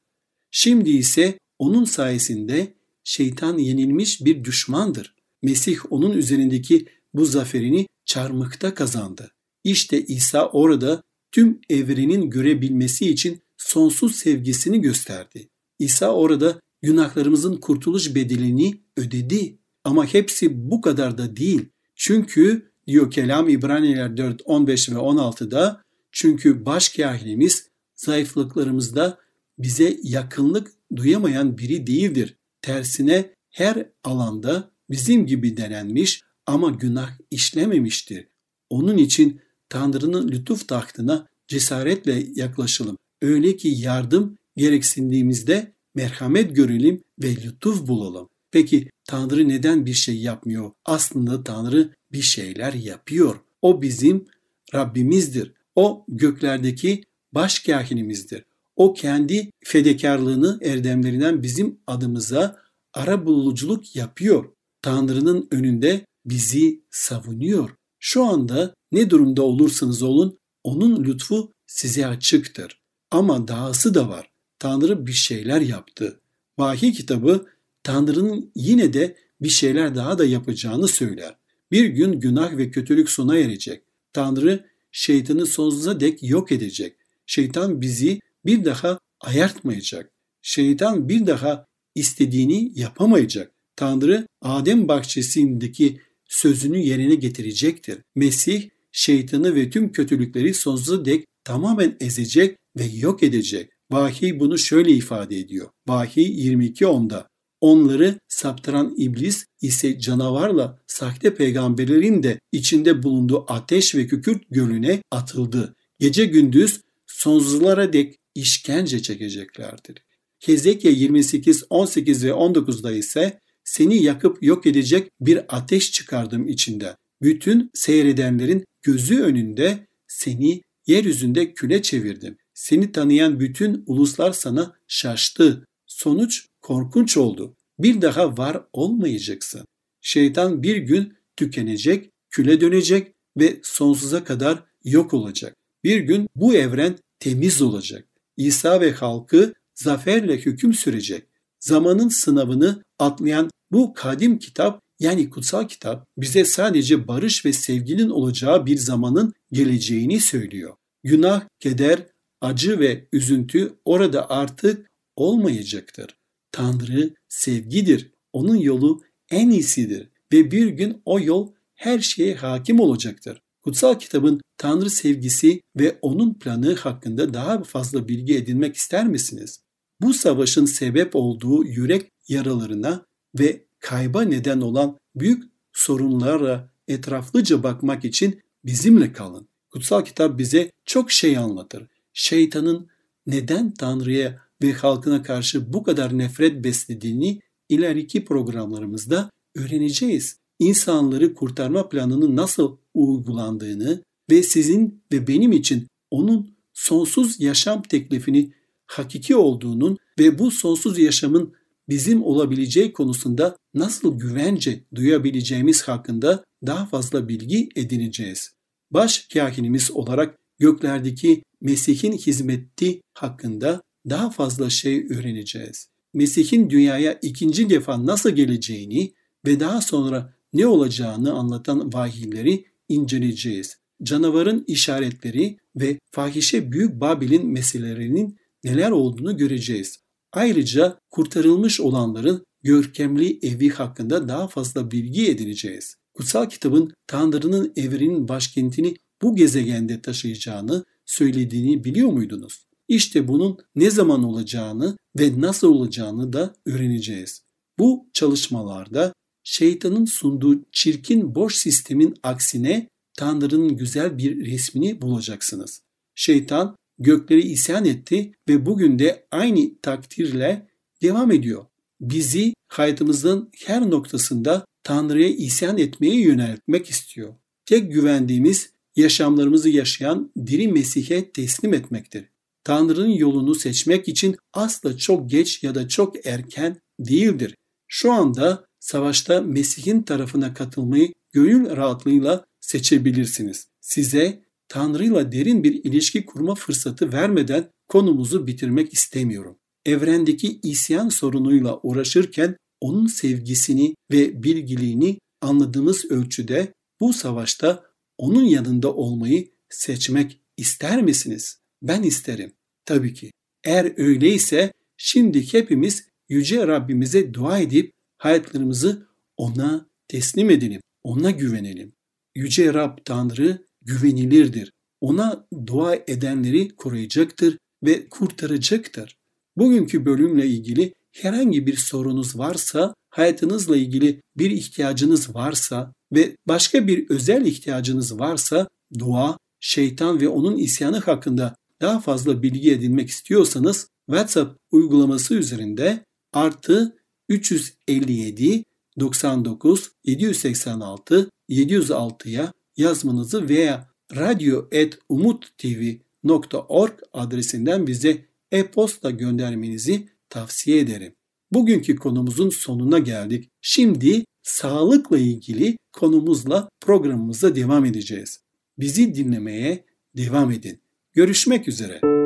Şimdi 0.52 0.90
ise 0.90 1.40
onun 1.60 1.84
sayesinde 1.84 2.74
şeytan 3.04 3.58
yenilmiş 3.58 4.26
bir 4.26 4.44
düşmandır. 4.44 5.16
Mesih 5.44 5.78
onun 5.90 6.14
üzerindeki 6.14 6.86
bu 7.14 7.26
zaferini 7.26 7.88
çarmıkta 8.06 8.74
kazandı. 8.74 9.32
İşte 9.64 10.06
İsa 10.06 10.50
orada 10.50 11.04
tüm 11.32 11.60
evrenin 11.70 12.30
görebilmesi 12.30 13.10
için 13.10 13.42
sonsuz 13.58 14.16
sevgisini 14.16 14.82
gösterdi. 14.82 15.50
İsa 15.80 16.14
orada 16.14 16.60
günahlarımızın 16.82 17.58
kurtuluş 17.58 18.16
bedelini 18.16 18.82
ödedi. 18.98 19.58
Ama 19.84 20.06
hepsi 20.06 20.72
bu 20.72 20.82
kadar 20.82 21.18
da 21.18 21.36
değil. 21.36 21.66
Çünkü 21.96 22.72
diyor 22.88 23.12
kelam 23.12 23.50
İbraniler 23.50 24.18
4, 24.18 24.42
15 24.46 24.90
ve 24.90 24.96
16'da 24.96 25.84
çünkü 26.12 26.66
başkahinimiz 26.66 27.69
zayıflıklarımızda 28.00 29.20
bize 29.58 30.00
yakınlık 30.04 30.72
duyamayan 30.96 31.58
biri 31.58 31.88
değildir. 31.88 32.36
Tersine 32.62 33.34
her 33.50 33.90
alanda 34.04 34.72
bizim 34.90 35.26
gibi 35.26 35.58
denenmiş 35.58 36.22
ama 36.46 36.70
günah 36.70 37.12
işlememiştir. 37.32 38.28
Onun 38.70 38.98
için 38.98 39.42
Tanrı'nın 39.70 40.28
lütuf 40.28 40.68
tahtına 40.68 41.28
cesaretle 41.48 42.24
yaklaşalım. 42.36 42.98
Öyle 43.22 43.58
ki 43.58 43.68
yardım 43.68 44.38
gereksindiğimizde 44.58 45.74
merhamet 45.96 46.56
görelim 46.56 47.04
ve 47.24 47.36
lütuf 47.36 47.88
bulalım. 47.88 48.30
Peki 48.52 48.90
Tanrı 49.06 49.48
neden 49.48 49.86
bir 49.86 49.94
şey 49.94 50.18
yapmıyor? 50.18 50.72
Aslında 50.86 51.44
Tanrı 51.44 51.94
bir 52.12 52.22
şeyler 52.22 52.74
yapıyor. 52.74 53.40
O 53.62 53.82
bizim 53.82 54.26
Rabbimizdir. 54.74 55.54
O 55.76 56.06
göklerdeki 56.08 57.04
başkahinimizdir. 57.34 58.46
O 58.76 58.94
kendi 58.94 59.52
fedakarlığını 59.64 60.60
erdemlerinden 60.62 61.44
bizim 61.44 61.80
adımıza 61.88 62.58
ara 62.94 63.26
buluculuk 63.26 63.96
yapıyor. 63.96 64.46
Tanrı'nın 64.82 65.48
önünde 65.52 66.06
bizi 66.26 66.84
savunuyor. 66.92 67.70
Şu 68.00 68.24
anda 68.26 68.74
ne 68.92 69.10
durumda 69.10 69.44
olursanız 69.44 70.04
olun 70.04 70.40
onun 70.64 71.04
lütfu 71.04 71.54
size 71.68 72.08
açıktır. 72.08 72.82
Ama 73.12 73.48
dahası 73.48 73.94
da 73.94 74.10
var. 74.10 74.30
Tanrı 74.60 75.08
bir 75.08 75.14
şeyler 75.14 75.62
yaptı. 75.62 76.20
Vahiy 76.58 76.94
kitabı 76.94 77.46
Tanrı'nın 77.84 78.52
yine 78.56 78.94
de 78.94 79.18
bir 79.42 79.50
şeyler 79.50 79.96
daha 79.96 80.18
da 80.18 80.26
yapacağını 80.26 80.88
söyler. 80.88 81.36
Bir 81.72 81.86
gün 81.86 82.20
günah 82.20 82.58
ve 82.58 82.72
kötülük 82.72 83.10
sona 83.10 83.38
erecek. 83.38 83.84
Tanrı 84.14 84.66
şeytanı 84.92 85.46
sonsuza 85.46 86.00
dek 86.00 86.24
yok 86.24 86.52
edecek. 86.52 86.96
Şeytan 87.30 87.82
bizi 87.82 88.20
bir 88.46 88.66
daha 88.66 89.00
ayartmayacak. 89.22 90.12
Şeytan 90.42 91.10
bir 91.10 91.28
daha 91.28 91.66
istediğini 91.96 92.72
yapamayacak. 92.80 93.52
Tanrı 93.76 94.28
Adem 94.42 94.88
bahçesindeki 94.88 96.00
sözünü 96.26 96.78
yerine 96.78 97.16
getirecektir. 97.16 97.98
Mesih 98.16 98.70
şeytanı 98.92 99.56
ve 99.56 99.70
tüm 99.70 99.92
kötülükleri 99.92 100.54
sonsuza 100.54 101.06
dek 101.06 101.26
tamamen 101.44 101.98
ezecek 102.00 102.58
ve 102.78 102.84
yok 102.86 103.24
edecek. 103.24 103.70
Vahiy 103.92 104.40
bunu 104.40 104.58
şöyle 104.58 104.92
ifade 104.92 105.38
ediyor. 105.40 105.70
Vahiy 105.88 106.50
22.10'da. 106.50 107.28
Onları 107.62 108.20
saptıran 108.28 108.94
iblis 108.98 109.46
ise 109.62 110.00
canavarla 110.00 110.80
sahte 110.88 111.36
peygamberlerin 111.36 112.24
de 112.24 112.40
içinde 112.52 113.04
bulunduğu 113.04 113.46
ateş 113.48 113.96
ve 113.96 114.08
kükürt 114.08 114.42
gölüne 114.50 115.02
atıldı. 115.12 115.76
Gece 116.00 116.26
gündüz 116.26 116.82
sonsuzlara 117.20 117.94
dek 117.94 118.16
işkence 118.36 119.02
çekeceklerdir. 119.02 119.96
Hezekiya 120.40 120.94
28, 120.94 121.64
18 121.70 122.26
ve 122.26 122.30
19'da 122.30 122.92
ise 122.92 123.40
seni 123.64 124.04
yakıp 124.04 124.44
yok 124.44 124.66
edecek 124.66 125.12
bir 125.22 125.58
ateş 125.58 125.92
çıkardım 125.92 126.48
içinde. 126.48 126.96
Bütün 127.22 127.70
seyredenlerin 127.74 128.66
gözü 128.82 129.22
önünde 129.22 129.88
seni 130.08 130.62
yeryüzünde 130.88 131.54
küle 131.54 131.82
çevirdim. 131.82 132.38
Seni 132.54 132.92
tanıyan 132.92 133.40
bütün 133.40 133.84
uluslar 133.86 134.32
sana 134.32 134.76
şaştı. 134.88 135.66
Sonuç 135.86 136.46
korkunç 136.62 137.18
oldu. 137.18 137.56
Bir 137.80 138.02
daha 138.02 138.38
var 138.38 138.64
olmayacaksın. 138.74 139.66
Şeytan 140.02 140.64
bir 140.64 140.78
gün 140.78 141.14
tükenecek, 141.36 142.10
küle 142.30 142.62
dönecek 142.62 143.14
ve 143.38 143.60
sonsuza 143.64 144.24
kadar 144.24 144.64
yok 144.84 145.14
olacak. 145.14 145.56
Bir 145.84 146.00
gün 146.00 146.28
bu 146.36 146.56
evren 146.56 146.98
temiz 147.20 147.62
olacak. 147.62 148.08
İsa 148.38 148.82
ve 148.82 148.92
halkı 148.92 149.54
zaferle 149.76 150.38
hüküm 150.38 150.74
sürecek. 150.74 151.24
Zamanın 151.60 152.10
sınavını 152.10 152.84
atlayan 153.00 153.50
bu 153.72 153.94
kadim 153.94 154.40
kitap 154.40 154.82
yani 155.00 155.30
kutsal 155.30 155.68
kitap 155.68 156.08
bize 156.18 156.46
sadece 156.46 157.08
barış 157.08 157.46
ve 157.46 157.54
sevginin 157.54 158.10
olacağı 158.10 158.66
bir 158.66 158.78
zamanın 158.78 159.34
geleceğini 159.52 160.20
söylüyor. 160.20 160.76
Günah, 161.04 161.48
keder, 161.60 162.06
acı 162.42 162.80
ve 162.80 163.08
üzüntü 163.14 163.74
orada 163.86 164.30
artık 164.30 164.90
olmayacaktır. 165.16 166.18
Tanrı 166.52 167.14
sevgidir. 167.28 168.12
Onun 168.34 168.56
yolu 168.56 169.02
en 169.32 169.50
iyisidir 169.50 170.10
ve 170.34 170.52
bir 170.52 170.68
gün 170.68 171.02
o 171.06 171.20
yol 171.20 171.54
her 171.76 172.00
şeye 172.00 172.36
hakim 172.36 172.80
olacaktır. 172.80 173.42
Kutsal 173.70 174.00
kitabın 174.00 174.42
Tanrı 174.58 174.90
sevgisi 174.90 175.62
ve 175.80 176.00
onun 176.02 176.34
planı 176.34 176.76
hakkında 176.76 177.34
daha 177.34 177.64
fazla 177.64 178.08
bilgi 178.08 178.36
edinmek 178.36 178.76
ister 178.76 179.08
misiniz? 179.08 179.60
Bu 180.02 180.14
savaşın 180.14 180.66
sebep 180.66 181.16
olduğu 181.16 181.66
yürek 181.66 182.12
yaralarına 182.28 183.06
ve 183.40 183.66
kayba 183.80 184.22
neden 184.22 184.62
olan 184.62 184.98
büyük 185.16 185.44
sorunlara 185.74 186.72
etraflıca 186.88 187.64
bakmak 187.64 188.06
için 188.06 188.42
bizimle 188.66 189.14
kalın. 189.14 189.48
Kutsal 189.72 190.06
kitap 190.06 190.38
bize 190.38 190.72
çok 190.86 191.12
şey 191.12 191.38
anlatır. 191.38 191.88
Şeytanın 192.14 192.88
neden 193.28 193.74
Tanrı'ya 193.74 194.42
ve 194.62 194.74
halkına 194.74 195.24
karşı 195.24 195.74
bu 195.74 195.84
kadar 195.84 196.18
nefret 196.18 196.64
beslediğini 196.64 197.40
ileriki 197.70 198.26
programlarımızda 198.26 199.30
öğreneceğiz. 199.56 200.40
İnsanları 200.60 201.34
kurtarma 201.34 201.90
planının 201.90 202.36
nasıl 202.36 202.78
uygulandığını 202.94 204.04
ve 204.32 204.44
sizin 204.44 205.04
ve 205.12 205.28
benim 205.28 205.52
için 205.52 205.88
onun 206.12 206.56
sonsuz 206.74 207.40
yaşam 207.40 207.82
teklifini 207.82 208.54
hakiki 208.88 209.36
olduğunun 209.36 209.98
ve 210.20 210.40
bu 210.40 210.52
sonsuz 210.52 211.00
yaşamın 211.00 211.54
bizim 211.90 212.24
olabileceği 212.24 212.94
konusunda 212.94 213.58
nasıl 213.74 214.20
güvence 214.20 214.84
duyabileceğimiz 214.96 215.82
hakkında 215.82 216.44
daha 216.66 216.86
fazla 216.86 217.28
bilgi 217.28 217.70
edineceğiz. 217.76 218.54
Baş 218.92 219.28
kahinimiz 219.34 219.92
olarak 219.92 220.38
göklerdeki 220.60 221.44
Mesih'in 221.62 222.12
hizmeti 222.12 223.02
hakkında 223.14 223.82
daha 224.10 224.30
fazla 224.30 224.70
şey 224.70 225.08
öğreneceğiz. 225.10 225.90
Mesih'in 226.14 226.70
dünyaya 226.70 227.20
ikinci 227.22 227.70
defa 227.70 228.06
nasıl 228.06 228.30
geleceğini 228.30 229.14
ve 229.46 229.60
daha 229.60 229.82
sonra 229.82 230.34
ne 230.54 230.68
olacağını 230.68 231.34
anlatan 231.34 231.94
vahiyleri 231.94 232.66
inceleyeceğiz. 232.90 233.78
Canavarın 234.04 234.64
işaretleri 234.68 235.58
ve 235.76 236.00
fahişe 236.12 236.72
Büyük 236.72 237.02
Babil'in 237.02 237.48
meselelerinin 237.48 238.38
neler 238.64 238.92
olduğunu 238.92 239.38
göreceğiz. 239.38 240.00
Ayrıca 240.34 241.00
kurtarılmış 241.10 241.80
olanların 241.80 242.46
görkemli 242.64 243.40
evi 243.42 243.70
hakkında 243.70 244.28
daha 244.28 244.48
fazla 244.48 244.92
bilgi 244.92 245.30
edineceğiz. 245.30 245.96
Kutsal 246.14 246.50
kitabın 246.50 246.94
Tanrı'nın 247.08 247.74
evrenin 247.76 248.28
başkentini 248.28 248.96
bu 249.22 249.36
gezegende 249.36 250.02
taşıyacağını 250.02 250.86
söylediğini 251.06 251.84
biliyor 251.84 252.10
muydunuz? 252.10 252.66
İşte 252.88 253.28
bunun 253.28 253.58
ne 253.76 253.90
zaman 253.90 254.24
olacağını 254.24 254.98
ve 255.20 255.42
nasıl 255.42 255.68
olacağını 255.68 256.34
da 256.34 256.56
öğreneceğiz. 256.66 257.44
Bu 257.80 258.08
çalışmalarda 258.14 259.14
şeytanın 259.44 260.06
sunduğu 260.06 260.66
çirkin 260.72 261.36
boş 261.36 261.56
sistemin 261.56 262.16
aksine 262.24 262.88
Tanrı'nın 263.18 263.78
güzel 263.78 264.18
bir 264.18 264.46
resmini 264.52 265.02
bulacaksınız. 265.02 265.82
Şeytan 266.16 266.76
gökleri 267.00 267.42
isyan 267.42 267.86
etti 267.86 268.32
ve 268.50 268.66
bugün 268.66 269.00
de 269.00 269.28
aynı 269.32 269.82
takdirle 269.82 270.68
devam 271.02 271.32
ediyor. 271.32 271.66
Bizi 272.02 272.54
hayatımızın 272.68 273.50
her 273.66 273.90
noktasında 273.90 274.66
Tanrı'ya 274.84 275.30
isyan 275.30 275.78
etmeye 275.78 276.22
yöneltmek 276.22 276.90
istiyor. 276.90 277.34
Tek 277.66 277.92
güvendiğimiz 277.92 278.70
yaşamlarımızı 278.96 279.70
yaşayan 279.70 280.32
diri 280.46 280.68
Mesih'e 280.68 281.32
teslim 281.32 281.74
etmektir. 281.74 282.26
Tanrı'nın 282.64 283.10
yolunu 283.10 283.56
seçmek 283.56 284.08
için 284.08 284.36
asla 284.54 284.98
çok 284.98 285.30
geç 285.30 285.64
ya 285.64 285.76
da 285.76 285.88
çok 285.88 286.26
erken 286.26 286.82
değildir. 287.00 287.56
Şu 287.88 288.12
anda 288.12 288.66
savaşta 288.90 289.42
Mesih'in 289.42 290.02
tarafına 290.02 290.54
katılmayı 290.54 291.14
gönül 291.32 291.76
rahatlığıyla 291.76 292.46
seçebilirsiniz. 292.60 293.68
Size 293.82 294.44
Tanrı'yla 294.68 295.32
derin 295.32 295.64
bir 295.64 295.84
ilişki 295.84 296.26
kurma 296.26 296.56
fırsatı 296.56 297.14
vermeden 297.14 297.70
konumuzu 297.88 298.48
bitirmek 298.48 298.94
istemiyorum. 298.94 299.58
Evrendeki 299.86 300.60
isyan 300.64 301.10
sorunuyla 301.10 301.80
uğraşırken 301.84 302.56
onun 302.82 303.08
sevgisini 303.08 303.96
ve 304.12 304.44
bilgiliğini 304.44 305.18
anladığımız 305.42 306.06
ölçüde 306.12 306.74
bu 307.00 307.14
savaşta 307.14 307.84
onun 308.18 308.44
yanında 308.44 308.94
olmayı 308.94 309.52
seçmek 309.70 310.40
ister 310.58 311.02
misiniz? 311.02 311.60
Ben 311.82 312.04
isterim. 312.04 312.52
Tabii 312.86 313.14
ki. 313.14 313.32
Eğer 313.64 313.94
öyleyse 313.98 314.74
şimdi 314.98 315.54
hepimiz 315.54 316.04
yüce 316.30 316.68
Rabbimize 316.68 317.34
dua 317.34 317.60
edip 317.60 317.99
hayatlarımızı 318.20 319.08
ona 319.38 319.86
teslim 320.08 320.50
edelim. 320.50 320.82
Ona 321.04 321.32
güvenelim. 321.32 321.94
Yüce 322.36 322.74
Rab 322.74 322.98
Tanrı 323.06 323.66
güvenilirdir. 323.82 324.72
Ona 325.02 325.48
dua 325.68 325.96
edenleri 325.96 326.70
koruyacaktır 326.70 327.58
ve 327.84 328.10
kurtaracaktır. 328.10 329.16
Bugünkü 329.58 330.06
bölümle 330.06 330.48
ilgili 330.48 330.94
herhangi 331.12 331.68
bir 331.68 331.78
sorunuz 331.78 332.38
varsa, 332.38 332.94
hayatınızla 333.10 333.78
ilgili 333.78 334.22
bir 334.38 334.52
ihtiyacınız 334.52 335.36
varsa 335.36 335.94
ve 336.12 336.36
başka 336.48 336.88
bir 336.88 337.10
özel 337.10 337.46
ihtiyacınız 337.46 338.20
varsa 338.20 338.68
dua, 339.00 339.38
şeytan 339.60 340.22
ve 340.22 340.28
onun 340.28 340.58
isyanı 340.58 341.00
hakkında 341.00 341.56
daha 341.82 342.00
fazla 342.00 342.44
bilgi 342.44 342.72
edinmek 342.72 343.10
istiyorsanız 343.10 343.88
WhatsApp 344.06 344.58
uygulaması 344.72 345.36
üzerinde 345.36 346.06
artı 346.34 346.99
357 347.30 348.64
99 349.00 349.92
786 350.04 351.30
706'ya 351.50 352.54
yazmanızı 352.78 353.50
veya 353.50 353.90
radyo.umuttv.org 354.16 356.94
adresinden 357.14 357.88
bize 357.88 358.26
e-posta 358.52 359.12
göndermenizi 359.12 360.10
tavsiye 360.30 360.80
ederim. 360.80 361.14
Bugünkü 361.52 361.96
konumuzun 361.96 362.50
sonuna 362.50 363.00
geldik. 363.00 363.50
Şimdi 363.62 364.26
sağlıkla 364.44 365.18
ilgili 365.18 365.78
konumuzla 365.94 366.70
programımıza 366.82 367.56
devam 367.56 367.86
edeceğiz. 367.86 368.40
Bizi 368.78 369.16
dinlemeye 369.16 369.86
devam 370.18 370.52
edin. 370.52 370.82
Görüşmek 371.14 371.68
üzere. 371.68 372.19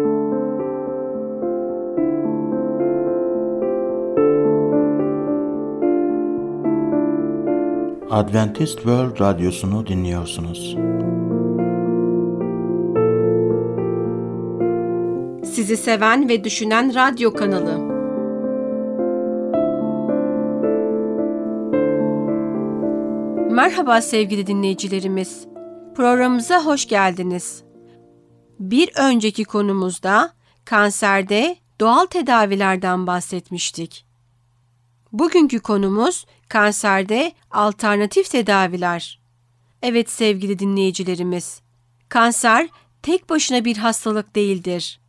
Adventist 8.14 8.76
World 8.76 9.20
Radyosu'nu 9.20 9.88
dinliyorsunuz. 9.88 10.76
Sizi 15.56 15.78
seven 15.78 16.30
ve 16.30 16.44
düşünen 16.44 16.96
radyo 16.96 17.34
kanalı. 17.34 17.78
Merhaba 23.54 24.02
sevgili 24.02 24.48
dinleyicilerimiz. 24.48 25.48
Programımıza 25.96 26.66
hoş 26.66 26.88
geldiniz. 26.88 27.64
Bir 28.60 28.90
önceki 29.00 29.44
konumuzda 29.44 30.34
kanserde 30.66 31.56
doğal 31.80 32.06
tedavilerden 32.06 33.08
bahsetmiştik. 33.08 34.06
Bugünkü 35.12 35.60
konumuz 35.60 36.26
kanserde 36.54 37.32
alternatif 37.52 38.30
tedaviler. 38.30 39.20
Evet 39.82 40.10
sevgili 40.10 40.60
dinleyicilerimiz, 40.60 41.62
kanser 42.10 42.70
tek 43.02 43.30
başına 43.30 43.66
bir 43.66 43.78
hastalık 43.78 44.36
değildir. 44.36 45.00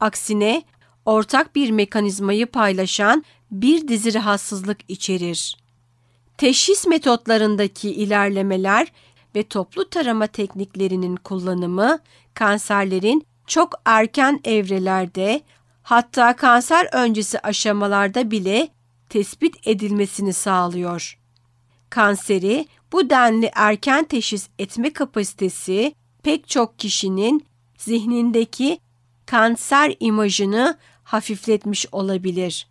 Aksine 0.00 0.62
ortak 1.04 1.56
bir 1.56 1.70
mekanizmayı 1.70 2.46
paylaşan 2.46 3.24
bir 3.50 3.88
dizi 3.88 4.14
rahatsızlık 4.14 4.78
içerir. 4.88 5.56
Teşhis 6.38 6.86
metotlarındaki 6.86 7.90
ilerlemeler 7.90 8.92
ve 9.34 9.42
toplu 9.42 9.90
tarama 9.90 10.26
tekniklerinin 10.26 11.16
kullanımı 11.16 11.98
kanserlerin 12.34 13.26
çok 13.46 13.74
erken 13.84 14.40
evrelerde 14.44 15.40
hatta 15.82 16.36
kanser 16.36 16.88
öncesi 16.92 17.40
aşamalarda 17.40 18.30
bile 18.30 18.68
tespit 19.10 19.68
edilmesini 19.68 20.32
sağlıyor. 20.32 21.18
Kanseri 21.90 22.66
bu 22.92 23.10
denli 23.10 23.50
erken 23.54 24.04
teşhis 24.04 24.48
etme 24.58 24.92
kapasitesi 24.92 25.94
pek 26.22 26.48
çok 26.48 26.78
kişinin 26.78 27.46
zihnindeki 27.78 28.80
kanser 29.26 29.96
imajını 30.00 30.78
hafifletmiş 31.04 31.86
olabilir. 31.92 32.68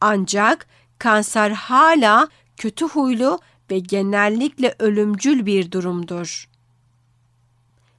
Ancak 0.00 0.66
kanser 0.98 1.50
hala 1.50 2.28
kötü 2.56 2.84
huylu 2.84 3.38
ve 3.70 3.78
genellikle 3.78 4.74
ölümcül 4.78 5.46
bir 5.46 5.72
durumdur. 5.72 6.48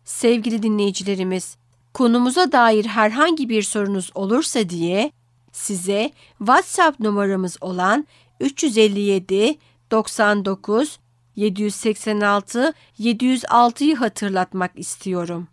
Sevgili 0.06 0.64
dinleyicilerimiz, 0.64 1.58
konumuza 1.94 2.52
dair 2.52 2.86
herhangi 2.86 3.50
bir 3.50 3.64
sorunuz 3.64 4.12
olursa 4.16 4.70
diye 4.70 5.12
size 5.54 6.12
WhatsApp 6.38 7.00
numaramız 7.00 7.58
olan 7.62 8.08
357 8.40 9.58
99 9.92 11.00
786 11.36 12.74
706'yı 13.00 13.96
hatırlatmak 13.96 14.72
istiyorum. 14.76 15.48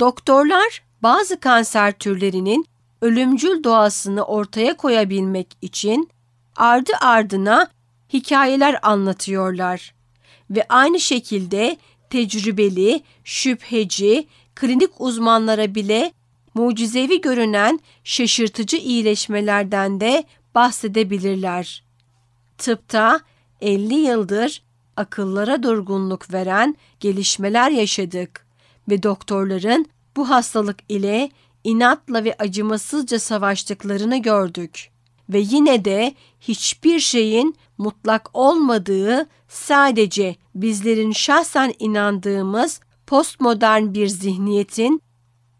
Doktorlar 0.00 0.82
bazı 1.02 1.40
kanser 1.40 1.92
türlerinin 1.92 2.66
ölümcül 3.02 3.64
doğasını 3.64 4.22
ortaya 4.22 4.76
koyabilmek 4.76 5.56
için 5.62 6.10
ardı 6.56 6.92
ardına 7.00 7.68
hikayeler 8.12 8.78
anlatıyorlar 8.82 9.94
ve 10.50 10.66
aynı 10.68 11.00
şekilde 11.00 11.76
tecrübeli, 12.10 13.02
şüpheci, 13.24 14.26
klinik 14.54 15.00
uzmanlara 15.00 15.74
bile 15.74 16.12
mucizevi 16.56 17.20
görünen 17.20 17.80
şaşırtıcı 18.04 18.76
iyileşmelerden 18.76 20.00
de 20.00 20.24
bahsedebilirler. 20.54 21.84
Tıpta 22.58 23.20
50 23.60 23.94
yıldır 23.94 24.62
akıllara 24.96 25.62
durgunluk 25.62 26.32
veren 26.32 26.76
gelişmeler 27.00 27.70
yaşadık 27.70 28.46
ve 28.88 29.02
doktorların 29.02 29.86
bu 30.16 30.30
hastalık 30.30 30.78
ile 30.88 31.30
inatla 31.64 32.24
ve 32.24 32.34
acımasızca 32.38 33.18
savaştıklarını 33.18 34.22
gördük. 34.22 34.90
Ve 35.28 35.38
yine 35.38 35.84
de 35.84 36.14
hiçbir 36.40 37.00
şeyin 37.00 37.56
mutlak 37.78 38.30
olmadığı 38.32 39.26
sadece 39.48 40.36
bizlerin 40.54 41.12
şahsen 41.12 41.74
inandığımız 41.78 42.80
postmodern 43.06 43.94
bir 43.94 44.06
zihniyetin 44.08 45.02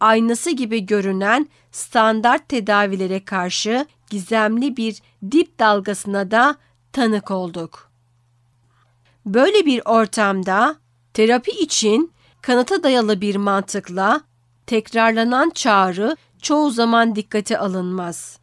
aynası 0.00 0.50
gibi 0.50 0.86
görünen 0.86 1.48
standart 1.72 2.48
tedavilere 2.48 3.24
karşı 3.24 3.86
gizemli 4.10 4.76
bir 4.76 5.02
dip 5.30 5.58
dalgasına 5.58 6.30
da 6.30 6.56
tanık 6.92 7.30
olduk. 7.30 7.90
Böyle 9.26 9.66
bir 9.66 9.82
ortamda 9.84 10.76
terapi 11.14 11.50
için 11.50 12.12
kanıta 12.42 12.82
dayalı 12.82 13.20
bir 13.20 13.36
mantıkla 13.36 14.20
tekrarlanan 14.66 15.50
çağrı 15.50 16.16
çoğu 16.42 16.70
zaman 16.70 17.16
dikkate 17.16 17.58
alınmaz. 17.58 18.38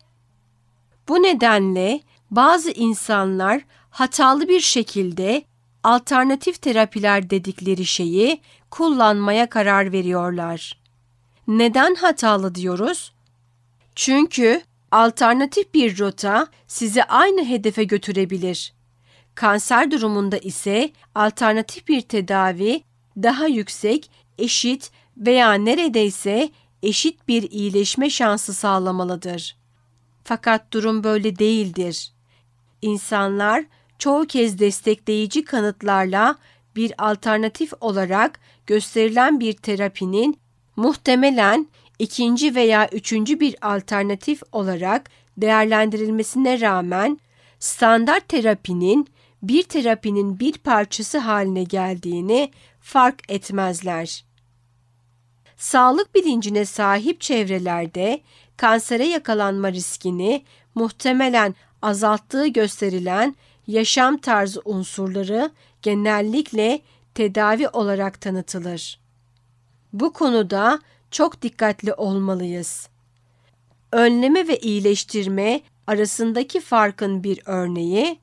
Bu 1.07 1.23
nedenle 1.23 2.01
bazı 2.31 2.71
insanlar 2.71 3.61
hatalı 3.89 4.47
bir 4.47 4.59
şekilde 4.59 5.43
alternatif 5.83 6.61
terapiler 6.61 7.29
dedikleri 7.29 7.85
şeyi 7.85 8.41
kullanmaya 8.71 9.49
karar 9.49 9.91
veriyorlar. 9.91 10.82
Neden 11.47 11.95
hatalı 11.95 12.55
diyoruz? 12.55 13.13
Çünkü 13.95 14.61
alternatif 14.91 15.73
bir 15.73 15.99
rota 15.99 16.47
sizi 16.67 17.03
aynı 17.03 17.45
hedefe 17.45 17.83
götürebilir. 17.83 18.73
Kanser 19.35 19.91
durumunda 19.91 20.37
ise 20.37 20.91
alternatif 21.15 21.87
bir 21.87 22.01
tedavi 22.01 22.83
daha 23.17 23.47
yüksek, 23.47 24.11
eşit 24.37 24.91
veya 25.17 25.53
neredeyse 25.53 26.49
eşit 26.83 27.27
bir 27.27 27.51
iyileşme 27.51 28.09
şansı 28.09 28.53
sağlamalıdır. 28.53 29.57
Fakat 30.23 30.73
durum 30.73 31.03
böyle 31.03 31.39
değildir. 31.39 32.11
İnsanlar 32.81 33.65
çoğu 33.99 34.25
kez 34.25 34.59
destekleyici 34.59 35.45
kanıtlarla 35.45 36.35
bir 36.75 36.93
alternatif 36.97 37.73
olarak 37.81 38.39
gösterilen 38.67 39.39
bir 39.39 39.53
terapinin 39.53 40.42
muhtemelen 40.75 41.67
ikinci 41.99 42.55
veya 42.55 42.89
üçüncü 42.91 43.39
bir 43.39 43.55
alternatif 43.75 44.41
olarak 44.51 45.09
değerlendirilmesine 45.37 46.61
rağmen 46.61 47.19
standart 47.59 48.29
terapinin 48.29 49.07
bir 49.43 49.63
terapinin 49.63 50.39
bir 50.39 50.57
parçası 50.57 51.17
haline 51.17 51.63
geldiğini 51.63 52.51
fark 52.79 53.31
etmezler. 53.31 54.25
Sağlık 55.57 56.15
bilincine 56.15 56.65
sahip 56.65 57.21
çevrelerde 57.21 58.21
kansere 58.57 59.05
yakalanma 59.07 59.71
riskini 59.71 60.43
muhtemelen 60.75 61.55
azalttığı 61.81 62.47
gösterilen 62.47 63.35
yaşam 63.67 64.17
tarzı 64.17 64.61
unsurları 64.65 65.51
genellikle 65.81 66.81
tedavi 67.13 67.67
olarak 67.69 68.21
tanıtılır. 68.21 69.02
Bu 69.93 70.13
konuda 70.13 70.79
çok 71.11 71.41
dikkatli 71.41 71.93
olmalıyız. 71.93 72.89
Önleme 73.91 74.47
ve 74.47 74.57
iyileştirme 74.57 75.61
arasındaki 75.87 76.61
farkın 76.61 77.23
bir 77.23 77.41
örneği, 77.45 78.19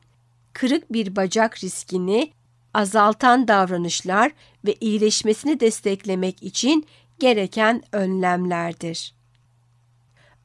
kırık 0.52 0.92
bir 0.92 1.16
bacak 1.16 1.64
riskini 1.64 2.32
azaltan 2.74 3.48
davranışlar 3.48 4.32
ve 4.64 4.74
iyileşmesini 4.80 5.60
desteklemek 5.60 6.42
için 6.42 6.86
gereken 7.18 7.82
önlemlerdir. 7.92 9.14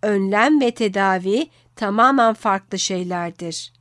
Önlem 0.01 0.61
ve 0.61 0.71
tedavi 0.71 1.47
tamamen 1.75 2.33
farklı 2.33 2.79
şeylerdir 2.79 3.73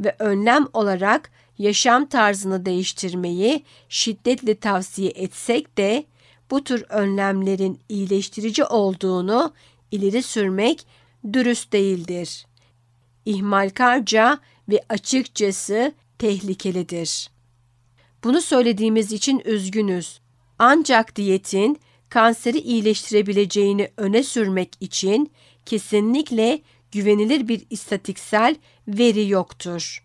ve 0.00 0.16
önlem 0.18 0.66
olarak 0.72 1.30
yaşam 1.58 2.06
tarzını 2.06 2.66
değiştirmeyi 2.66 3.64
şiddetle 3.88 4.54
tavsiye 4.54 5.10
etsek 5.10 5.78
de 5.78 6.04
bu 6.50 6.64
tür 6.64 6.84
önlemlerin 6.88 7.80
iyileştirici 7.88 8.64
olduğunu 8.64 9.52
ileri 9.90 10.22
sürmek 10.22 10.86
dürüst 11.32 11.72
değildir. 11.72 12.46
İhmalkarca 13.24 14.38
ve 14.68 14.80
açıkçası 14.88 15.92
tehlikelidir. 16.18 17.30
Bunu 18.24 18.40
söylediğimiz 18.40 19.12
için 19.12 19.42
üzgünüz. 19.44 20.20
Ancak 20.58 21.16
diyetin 21.16 21.80
kanseri 22.08 22.58
iyileştirebileceğini 22.58 23.90
öne 23.96 24.22
sürmek 24.22 24.72
için 24.80 25.32
kesinlikle 25.66 26.60
güvenilir 26.92 27.48
bir 27.48 27.66
istatiksel 27.70 28.56
veri 28.88 29.28
yoktur. 29.28 30.04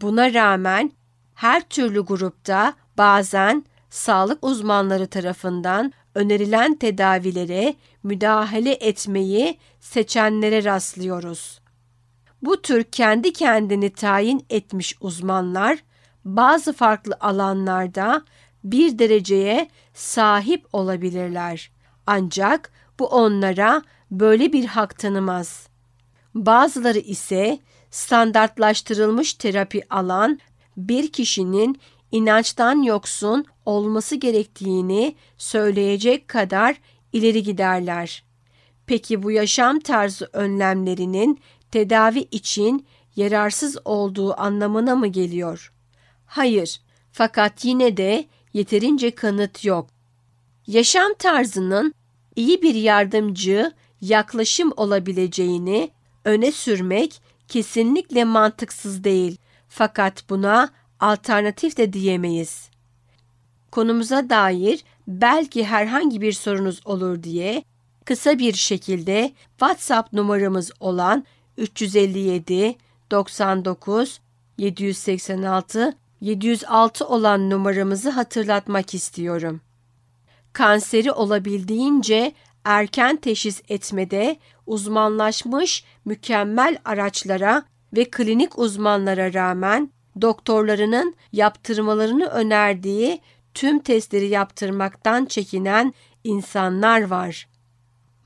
Buna 0.00 0.34
rağmen 0.34 0.92
her 1.34 1.68
türlü 1.68 2.00
grupta 2.00 2.74
bazen 2.98 3.64
sağlık 3.94 4.44
uzmanları 4.44 5.06
tarafından 5.06 5.92
önerilen 6.14 6.74
tedavilere 6.74 7.74
müdahale 8.02 8.72
etmeyi 8.72 9.58
seçenlere 9.80 10.64
rastlıyoruz. 10.64 11.60
Bu 12.42 12.62
tür 12.62 12.84
kendi 12.84 13.32
kendini 13.32 13.90
tayin 13.90 14.46
etmiş 14.50 14.96
uzmanlar 15.00 15.78
bazı 16.24 16.72
farklı 16.72 17.16
alanlarda 17.20 18.22
bir 18.64 18.98
dereceye 18.98 19.68
sahip 19.94 20.66
olabilirler. 20.72 21.70
Ancak 22.06 22.72
bu 22.98 23.06
onlara 23.06 23.82
böyle 24.10 24.52
bir 24.52 24.64
hak 24.64 24.98
tanımaz. 24.98 25.68
Bazıları 26.34 26.98
ise 26.98 27.58
standartlaştırılmış 27.90 29.34
terapi 29.34 29.82
alan 29.90 30.38
bir 30.76 31.12
kişinin 31.12 31.80
inançtan 32.14 32.82
yoksun 32.82 33.44
olması 33.66 34.16
gerektiğini 34.16 35.14
söyleyecek 35.38 36.28
kadar 36.28 36.76
ileri 37.12 37.42
giderler. 37.42 38.24
Peki 38.86 39.22
bu 39.22 39.30
yaşam 39.30 39.80
tarzı 39.80 40.28
önlemlerinin 40.32 41.40
tedavi 41.70 42.18
için 42.30 42.86
yararsız 43.16 43.78
olduğu 43.84 44.40
anlamına 44.40 44.96
mı 44.96 45.06
geliyor? 45.06 45.72
Hayır, 46.26 46.80
fakat 47.12 47.64
yine 47.64 47.96
de 47.96 48.24
yeterince 48.52 49.10
kanıt 49.10 49.64
yok. 49.64 49.86
Yaşam 50.66 51.14
tarzının 51.18 51.94
iyi 52.36 52.62
bir 52.62 52.74
yardımcı 52.74 53.72
yaklaşım 54.00 54.72
olabileceğini 54.76 55.90
öne 56.24 56.52
sürmek 56.52 57.22
kesinlikle 57.48 58.24
mantıksız 58.24 59.04
değil. 59.04 59.36
Fakat 59.68 60.30
buna 60.30 60.70
alternatif 61.00 61.76
de 61.76 61.92
diyemeyiz. 61.92 62.68
Konumuza 63.70 64.30
dair 64.30 64.84
belki 65.08 65.64
herhangi 65.64 66.20
bir 66.20 66.32
sorunuz 66.32 66.80
olur 66.84 67.22
diye 67.22 67.64
kısa 68.04 68.38
bir 68.38 68.52
şekilde 68.52 69.32
WhatsApp 69.58 70.12
numaramız 70.12 70.70
olan 70.80 71.24
357 71.56 72.76
99 73.10 74.20
786 74.58 75.96
706 76.20 77.06
olan 77.06 77.50
numaramızı 77.50 78.10
hatırlatmak 78.10 78.94
istiyorum. 78.94 79.60
Kanseri 80.52 81.12
olabildiğince 81.12 82.32
erken 82.64 83.16
teşhis 83.16 83.62
etmede 83.68 84.36
uzmanlaşmış 84.66 85.84
mükemmel 86.04 86.78
araçlara 86.84 87.62
ve 87.92 88.04
klinik 88.04 88.58
uzmanlara 88.58 89.34
rağmen 89.34 89.90
doktorlarının 90.20 91.14
yaptırmalarını 91.32 92.26
önerdiği 92.26 93.20
tüm 93.54 93.78
testleri 93.78 94.28
yaptırmaktan 94.28 95.24
çekinen 95.24 95.94
insanlar 96.24 97.06
var. 97.06 97.48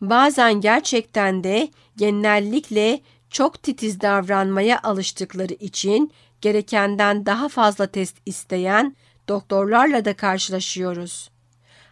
Bazen 0.00 0.60
gerçekten 0.60 1.44
de 1.44 1.68
genellikle 1.96 3.00
çok 3.30 3.62
titiz 3.62 4.00
davranmaya 4.00 4.80
alıştıkları 4.82 5.52
için 5.52 6.12
gerekenden 6.40 7.26
daha 7.26 7.48
fazla 7.48 7.86
test 7.86 8.16
isteyen 8.26 8.96
doktorlarla 9.28 10.04
da 10.04 10.16
karşılaşıyoruz. 10.16 11.30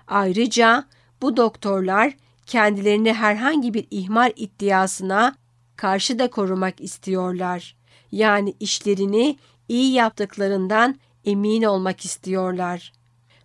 Ayrıca 0.07 0.85
bu 1.23 1.37
doktorlar 1.37 2.17
kendilerini 2.47 3.13
herhangi 3.13 3.75
bir 3.75 3.87
ihmal 3.91 4.33
iddiasına 4.37 5.37
karşı 5.77 6.19
da 6.19 6.31
korumak 6.31 6.81
istiyorlar. 6.81 7.77
Yani 8.13 8.55
işlerini 8.61 9.37
iyi 9.69 9.93
yaptıklarından 9.93 11.01
emin 11.25 11.63
olmak 11.63 12.05
istiyorlar. 12.05 12.93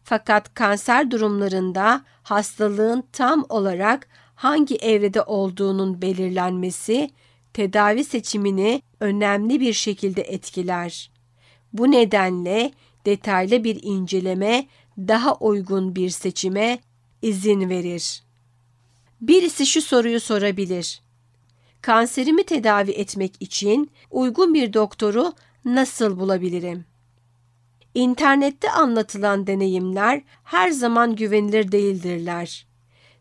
Fakat 0.03 0.53
kanser 0.53 1.11
durumlarında 1.11 2.05
hastalığın 2.23 3.03
tam 3.11 3.45
olarak 3.49 4.07
hangi 4.35 4.75
evrede 4.75 5.21
olduğunun 5.21 6.01
belirlenmesi 6.01 7.09
tedavi 7.53 8.03
seçimini 8.03 8.81
önemli 8.99 9.59
bir 9.59 9.73
şekilde 9.73 10.21
etkiler. 10.21 11.11
Bu 11.73 11.91
nedenle 11.91 12.71
detaylı 13.05 13.63
bir 13.63 13.79
inceleme 13.83 14.67
daha 14.97 15.35
uygun 15.35 15.95
bir 15.95 16.09
seçime 16.09 16.79
izin 17.21 17.69
verir. 17.69 18.23
Birisi 19.21 19.65
şu 19.65 19.81
soruyu 19.81 20.19
sorabilir. 20.19 21.01
Kanserimi 21.81 22.43
tedavi 22.43 22.91
etmek 22.91 23.33
için 23.39 23.91
uygun 24.11 24.53
bir 24.53 24.73
doktoru 24.73 25.33
nasıl 25.65 26.19
bulabilirim? 26.19 26.85
İnternette 27.93 28.71
anlatılan 28.71 29.47
deneyimler 29.47 30.21
her 30.43 30.71
zaman 30.71 31.15
güvenilir 31.15 31.71
değildirler. 31.71 32.67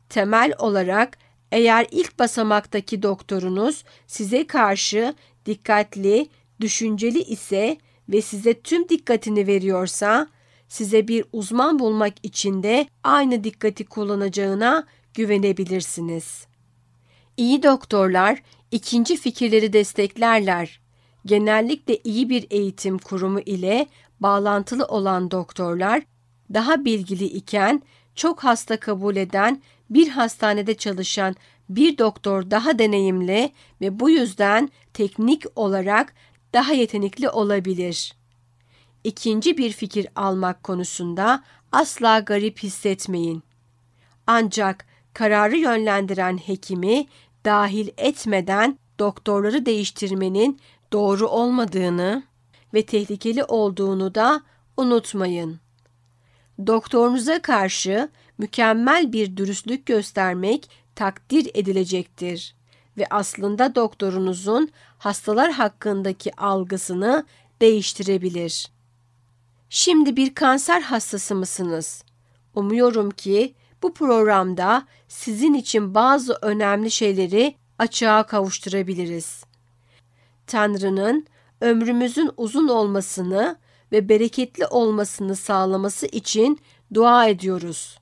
Temel 0.09 0.53
olarak 0.59 1.19
eğer 1.53 1.87
ilk 1.91 2.19
basamaktaki 2.19 3.03
doktorunuz 3.03 3.85
size 4.07 4.47
karşı 4.47 5.15
dikkatli, 5.47 6.29
düşünceli 6.61 7.23
ise 7.23 7.77
ve 8.09 8.23
size 8.23 8.61
tüm 8.61 8.89
dikkatini 8.89 9.47
veriyorsa, 9.47 10.29
size 10.69 11.09
bir 11.09 11.25
uzman 11.33 11.79
bulmak 11.79 12.15
için 12.23 12.63
de 12.63 12.87
aynı 13.05 13.45
dikkati 13.45 13.85
kullanacağına 13.85 14.87
güvenebilirsiniz. 15.15 16.47
İyi 17.37 17.63
doktorlar 17.63 18.43
ikinci 18.71 19.17
fikirleri 19.17 19.73
desteklerler. 19.73 20.80
Genellikle 21.27 21.99
iyi 22.05 22.29
bir 22.29 22.47
eğitim 22.51 22.99
kurumu 22.99 23.41
ile 23.41 23.87
bağlantılı 24.21 24.85
olan 24.85 25.31
doktorlar 25.31 26.03
daha 26.55 26.85
bilgili 26.85 27.25
iken 27.25 27.83
çok 28.15 28.45
hasta 28.45 28.81
kabul 28.81 29.17
eden 29.17 29.63
bir 29.91 30.09
hastanede 30.09 30.75
çalışan 30.75 31.37
bir 31.69 31.99
doktor 31.99 32.51
daha 32.51 32.79
deneyimli 32.79 33.53
ve 33.81 34.01
bu 34.01 34.11
yüzden 34.11 34.71
teknik 34.95 35.45
olarak 35.57 36.15
daha 36.55 36.73
yetenekli 36.73 37.29
olabilir. 37.29 38.15
İkinci 39.05 39.59
bir 39.59 39.73
fikir 39.73 40.07
almak 40.15 40.63
konusunda 40.63 41.45
asla 41.73 42.19
garip 42.19 42.59
hissetmeyin. 42.59 43.43
Ancak 44.27 44.87
kararı 45.15 45.57
yönlendiren 45.57 46.39
hekimi 46.39 47.07
dahil 47.45 47.89
etmeden 47.99 48.79
doktorları 48.99 49.67
değiştirmenin 49.67 50.61
doğru 50.93 51.29
olmadığını 51.29 52.23
ve 52.75 52.87
tehlikeli 52.87 53.45
olduğunu 53.45 54.15
da 54.15 54.43
unutmayın. 54.77 55.61
Doktorunuza 56.67 57.43
karşı 57.43 58.09
mükemmel 58.39 59.13
bir 59.13 59.37
dürüstlük 59.37 59.87
göstermek 59.87 60.71
takdir 60.95 61.51
edilecektir 61.55 62.55
ve 62.99 63.07
aslında 63.11 63.75
doktorunuzun 63.75 64.71
hastalar 64.99 65.53
hakkındaki 65.53 66.37
algısını 66.37 67.27
değiştirebilir. 67.61 68.71
Şimdi 69.69 70.17
bir 70.17 70.35
kanser 70.35 70.81
hastası 70.81 71.35
mısınız? 71.35 72.05
Umuyorum 72.55 73.11
ki 73.11 73.55
bu 73.83 73.95
programda 73.95 74.87
sizin 75.09 75.55
için 75.55 75.95
bazı 75.95 76.39
önemli 76.43 76.91
şeyleri 76.91 77.55
açığa 77.79 78.23
kavuşturabiliriz. 78.23 79.45
Tanrı'nın 80.51 81.27
ömrümüzün 81.61 82.31
uzun 82.37 82.69
olmasını 82.69 83.57
ve 83.93 84.09
bereketli 84.09 84.67
olmasını 84.67 85.37
sağlaması 85.37 86.07
için 86.07 86.61
dua 86.95 87.27
ediyoruz. 87.27 87.99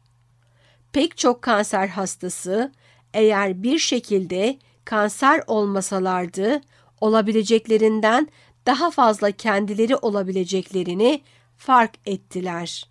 Pek 0.92 1.18
çok 1.18 1.42
kanser 1.42 1.88
hastası 1.88 2.72
eğer 3.14 3.62
bir 3.62 3.78
şekilde 3.78 4.58
kanser 4.84 5.42
olmasalardı 5.46 6.61
olabileceklerinden 7.00 8.28
daha 8.66 8.90
fazla 8.90 9.30
kendileri 9.30 9.96
olabileceklerini 9.96 11.20
fark 11.56 11.92
ettiler. 12.06 12.88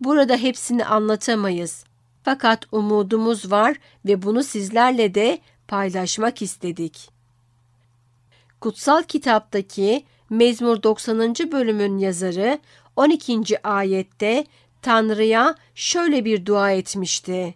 Burada 0.00 0.36
hepsini 0.36 0.84
anlatamayız. 0.84 1.84
Fakat 2.22 2.66
umudumuz 2.72 3.50
var 3.50 3.76
ve 4.04 4.22
bunu 4.22 4.42
sizlerle 4.42 5.14
de 5.14 5.38
paylaşmak 5.68 6.42
istedik. 6.42 7.21
Kutsal 8.62 9.02
kitaptaki 9.02 10.04
Mezmur 10.30 10.82
90. 10.82 11.34
bölümün 11.52 11.98
yazarı 11.98 12.58
12. 12.96 13.66
ayette 13.68 14.46
Tanrı'ya 14.82 15.54
şöyle 15.74 16.24
bir 16.24 16.46
dua 16.46 16.70
etmişti. 16.70 17.54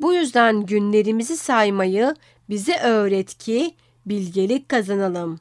Bu 0.00 0.14
yüzden 0.14 0.66
günlerimizi 0.66 1.36
saymayı 1.36 2.14
bize 2.48 2.78
öğret 2.78 3.38
ki 3.38 3.74
bilgelik 4.06 4.68
kazanalım. 4.68 5.40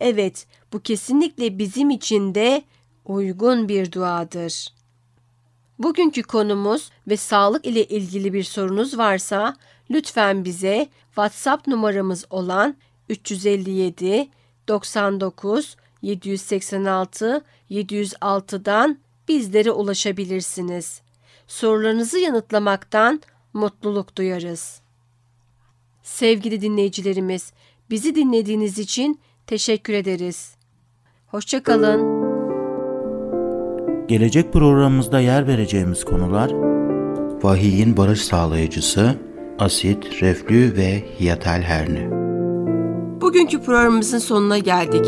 Evet, 0.00 0.46
bu 0.72 0.80
kesinlikle 0.80 1.58
bizim 1.58 1.90
için 1.90 2.34
de 2.34 2.62
uygun 3.04 3.68
bir 3.68 3.92
duadır. 3.92 4.68
Bugünkü 5.78 6.22
konumuz 6.22 6.90
ve 7.08 7.16
sağlık 7.16 7.66
ile 7.66 7.84
ilgili 7.84 8.32
bir 8.32 8.44
sorunuz 8.44 8.98
varsa 8.98 9.56
lütfen 9.90 10.44
bize 10.44 10.88
WhatsApp 11.06 11.66
numaramız 11.68 12.24
olan 12.30 12.76
357 13.08 14.28
99 14.68 15.76
786 16.02 17.44
706'dan 17.70 18.98
bizlere 19.28 19.70
ulaşabilirsiniz. 19.70 21.00
Sorularınızı 21.46 22.18
yanıtlamaktan 22.18 23.22
mutluluk 23.52 24.16
duyarız. 24.16 24.80
Sevgili 26.02 26.60
dinleyicilerimiz, 26.60 27.52
bizi 27.90 28.14
dinlediğiniz 28.14 28.78
için 28.78 29.20
teşekkür 29.46 29.92
ederiz. 29.92 30.56
Hoşçakalın. 31.26 32.24
Gelecek 34.08 34.52
programımızda 34.52 35.20
yer 35.20 35.46
vereceğimiz 35.46 36.04
konular 36.04 36.74
Vahiyin 37.44 37.96
barış 37.96 38.24
sağlayıcısı, 38.24 39.16
asit, 39.58 40.22
reflü 40.22 40.76
ve 40.76 41.04
hiyatal 41.20 41.62
herni. 41.62 42.23
Bugünkü 43.24 43.62
programımızın 43.62 44.18
sonuna 44.18 44.58
geldik. 44.58 45.06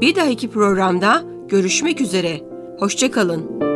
Bir 0.00 0.16
dahaki 0.16 0.50
programda 0.50 1.22
görüşmek 1.48 2.00
üzere. 2.00 2.40
Hoşçakalın. 2.78 3.69